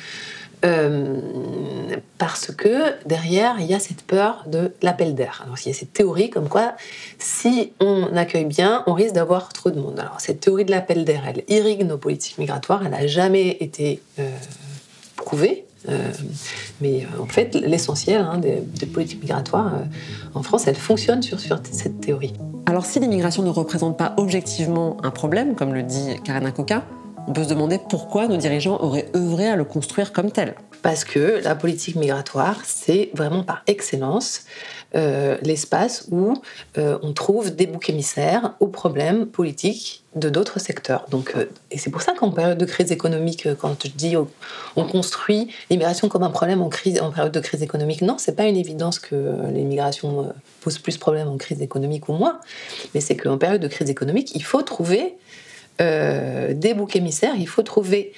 parce 2.18 2.52
que 2.52 2.96
derrière, 3.06 3.58
il 3.60 3.68
y 3.68 3.76
a 3.76 3.80
cette 3.80 4.02
peur 4.02 4.44
de 4.48 4.74
l'appel 4.82 5.14
d'air. 5.14 5.42
Alors, 5.44 5.56
il 5.64 5.68
y 5.68 5.72
a 5.72 5.74
cette 5.76 5.94
théorie 5.94 6.32
comme 6.32 6.50
quoi, 6.50 6.74
si 7.20 7.74
on 7.80 8.06
accueille 8.16 8.46
bien, 8.46 8.84
on 8.88 8.94
risque 8.94 9.14
d'avoir 9.14 9.54
trop 9.54 9.70
de 9.70 9.80
monde. 9.80 10.00
Alors, 10.00 10.20
cette 10.20 10.40
théorie 10.40 10.66
de 10.66 10.72
l'appel 10.72 11.06
d'air, 11.06 11.26
elle 11.28 11.44
irrigue 11.48 11.86
nos 11.86 12.00
politiques 12.00 12.40
migratoires, 12.40 12.82
elle 12.84 12.92
n'a 12.92 13.06
jamais 13.06 13.58
été 13.60 14.02
prouvée. 15.16 15.67
Euh, 15.90 16.12
mais 16.82 17.04
euh, 17.04 17.22
en 17.22 17.26
fait, 17.26 17.56
l'essentiel 17.56 18.22
hein, 18.22 18.40
des, 18.40 18.86
politiques 18.86 19.22
migratoires 19.22 19.74
euh, 19.76 19.84
en 20.34 20.44
France, 20.44 20.68
elles 20.68 20.76
fonctionnent 20.76 21.22
sur, 21.22 21.40
sur 21.40 21.60
cette 21.72 22.02
théorie. 22.02 22.34
Alors 22.66 22.86
si 22.86 23.00
l'immigration 23.00 23.44
ne 23.44 23.50
représente 23.50 23.98
pas 23.98 24.14
objectivement 24.18 24.98
un 25.04 25.12
problème, 25.12 25.56
comme 25.56 25.74
le 25.74 25.84
dit 25.84 26.16
Karen 26.24 26.52
Coca, 26.52 26.84
on 27.28 27.34
peut 27.34 27.44
se 27.44 27.50
demander 27.50 27.78
pourquoi 27.90 28.28
nos 28.28 28.38
dirigeants 28.38 28.80
auraient 28.82 29.10
œuvré 29.16 29.48
à 29.48 29.56
le 29.56 29.66
construire 29.66 30.14
comme 30.14 30.32
tel. 30.32 30.56
Parce 30.82 31.04
que 31.04 31.42
la 31.44 31.56
politique 31.56 31.96
migratoire, 31.96 32.62
c'est 32.64 33.10
vraiment 33.14 33.44
par 33.44 33.64
excellence 33.68 34.44
euh, 34.96 35.36
l'espace 35.42 36.08
où 36.12 36.42
euh, 36.78 36.98
on 37.02 37.12
trouve 37.12 37.54
des 37.54 37.68
boucs 37.68 37.90
émissaires 37.90 38.54
aux 38.62 38.68
problèmes 38.68 39.26
politiques 39.26 40.06
de 40.16 40.30
d'autres 40.30 40.60
secteurs. 40.60 41.06
Donc, 41.12 41.34
euh, 41.36 41.46
et 41.72 41.78
c'est 41.78 41.90
pour 41.90 42.02
ça 42.02 42.14
qu'en 42.14 42.32
période 42.32 42.58
de 42.58 42.66
crise 42.66 42.90
économique, 42.94 43.50
quand 43.60 43.76
je 43.84 43.92
dis 43.92 44.16
on 44.16 44.86
construit 44.86 45.50
l'immigration 45.70 46.08
comme 46.08 46.24
un 46.24 46.30
problème 46.30 46.62
en, 46.62 46.70
crise, 46.70 47.02
en 47.02 47.12
période 47.12 47.34
de 47.34 47.40
crise 47.42 47.64
économique, 47.64 48.02
non, 48.02 48.18
c'est 48.18 48.36
pas 48.36 48.46
une 48.46 48.56
évidence 48.56 48.98
que 48.98 49.34
l'immigration 49.54 50.34
pose 50.62 50.78
plus 50.78 50.96
de 50.96 51.00
problèmes 51.00 51.28
en 51.28 51.38
crise 51.38 51.62
économique 51.62 52.08
ou 52.08 52.14
moins, 52.14 52.40
mais 52.96 53.02
c'est 53.02 53.18
qu'en 53.18 53.38
période 53.38 53.62
de 53.62 53.68
crise 53.68 53.90
économique, 53.90 54.32
il 54.36 54.44
faut 54.44 54.62
trouver 54.62 55.18
des 55.80 56.74
boucs 56.76 56.96
émissaires, 56.96 57.36
il 57.38 57.48
faut 57.48 57.62
trouver 57.62 58.14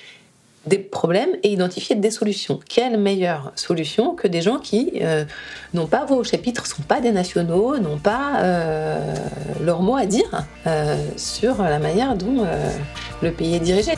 des 0.69 0.77
problèmes 0.77 1.32
et 1.43 1.51
identifier 1.51 1.95
des 1.95 2.12
solutions. 2.12 2.60
Quelle 2.69 2.97
meilleure 2.97 3.51
solution 3.55 4.15
que 4.15 4.27
des 4.27 4.41
gens 4.41 4.60
qui 4.60 4.91
euh, 5.01 5.25
n'ont 5.73 5.88
pas 5.88 6.05
voix 6.05 6.17
au 6.17 6.23
chapitre, 6.23 6.65
sont 6.65 6.84
pas 6.84 7.01
des 7.01 7.12
nationaux, 7.12 7.77
n'ont 7.79 7.97
pas 7.97 8.41
euh, 8.41 9.15
leur 9.62 9.82
mot 9.82 9.95
à 9.95 10.05
dire 10.05 10.45
euh, 10.67 10.95
sur 11.17 11.62
la 11.62 11.79
manière 11.79 12.15
dont 12.15 12.45
le 13.21 13.32
pays 13.32 13.55
est 13.55 13.60
dirigé. 13.60 13.93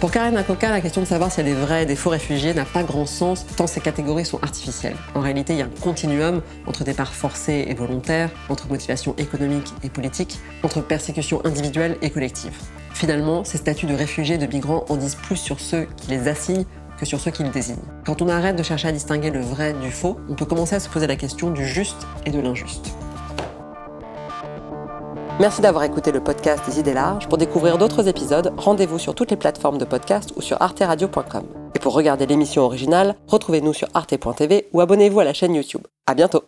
Pour 0.00 0.10
Karen 0.10 0.34
Akoka, 0.34 0.70
la 0.70 0.80
question 0.80 1.02
de 1.02 1.06
savoir 1.06 1.30
s'il 1.30 1.46
y 1.46 1.50
a 1.50 1.54
des 1.54 1.60
vrais 1.60 1.82
et 1.82 1.86
des 1.86 1.96
faux 1.96 2.08
réfugiés 2.08 2.54
n'a 2.54 2.64
pas 2.64 2.82
grand 2.82 3.04
sens 3.04 3.44
tant 3.56 3.66
ces 3.66 3.80
catégories 3.80 4.24
sont 4.24 4.42
artificielles. 4.42 4.96
En 5.14 5.20
réalité, 5.20 5.52
il 5.52 5.58
y 5.58 5.62
a 5.62 5.66
un 5.66 5.80
continuum 5.82 6.40
entre 6.66 6.84
départ 6.84 7.12
forcé 7.12 7.66
et 7.68 7.74
volontaire, 7.74 8.30
entre 8.48 8.66
motivation 8.68 9.14
économique 9.18 9.74
et 9.82 9.90
politique, 9.90 10.38
entre 10.62 10.80
persécution 10.80 11.44
individuelle 11.44 11.98
et 12.00 12.08
collective. 12.08 12.54
Finalement, 13.00 13.44
ces 13.44 13.56
statuts 13.56 13.86
de 13.86 13.94
réfugiés 13.94 14.36
de 14.36 14.44
migrants 14.44 14.84
en 14.90 14.96
disent 14.96 15.14
plus 15.14 15.38
sur 15.38 15.58
ceux 15.58 15.86
qui 15.96 16.10
les 16.10 16.28
assignent 16.28 16.66
que 16.98 17.06
sur 17.06 17.18
ceux 17.18 17.30
qui 17.30 17.42
les 17.42 17.48
désignent. 17.48 17.78
Quand 18.04 18.20
on 18.20 18.28
arrête 18.28 18.56
de 18.56 18.62
chercher 18.62 18.88
à 18.88 18.92
distinguer 18.92 19.30
le 19.30 19.40
vrai 19.40 19.72
du 19.72 19.90
faux, 19.90 20.18
on 20.28 20.34
peut 20.34 20.44
commencer 20.44 20.74
à 20.74 20.80
se 20.80 20.90
poser 20.90 21.06
la 21.06 21.16
question 21.16 21.48
du 21.48 21.66
juste 21.66 22.06
et 22.26 22.30
de 22.30 22.38
l'injuste. 22.38 22.92
Merci 25.40 25.62
d'avoir 25.62 25.84
écouté 25.84 26.12
le 26.12 26.22
podcast 26.22 26.62
des 26.68 26.78
idées 26.78 26.92
larges. 26.92 27.26
Pour 27.26 27.38
découvrir 27.38 27.78
d'autres 27.78 28.06
épisodes, 28.06 28.52
rendez-vous 28.58 28.98
sur 28.98 29.14
toutes 29.14 29.30
les 29.30 29.38
plateformes 29.38 29.78
de 29.78 29.86
podcast 29.86 30.34
ou 30.36 30.42
sur 30.42 30.60
arteradio.com. 30.60 31.44
Et 31.74 31.78
pour 31.78 31.94
regarder 31.94 32.26
l'émission 32.26 32.64
originale, 32.64 33.14
retrouvez-nous 33.28 33.72
sur 33.72 33.88
arte.tv 33.94 34.68
ou 34.74 34.82
abonnez-vous 34.82 35.20
à 35.20 35.24
la 35.24 35.32
chaîne 35.32 35.54
YouTube. 35.54 35.86
À 36.06 36.12
bientôt! 36.12 36.42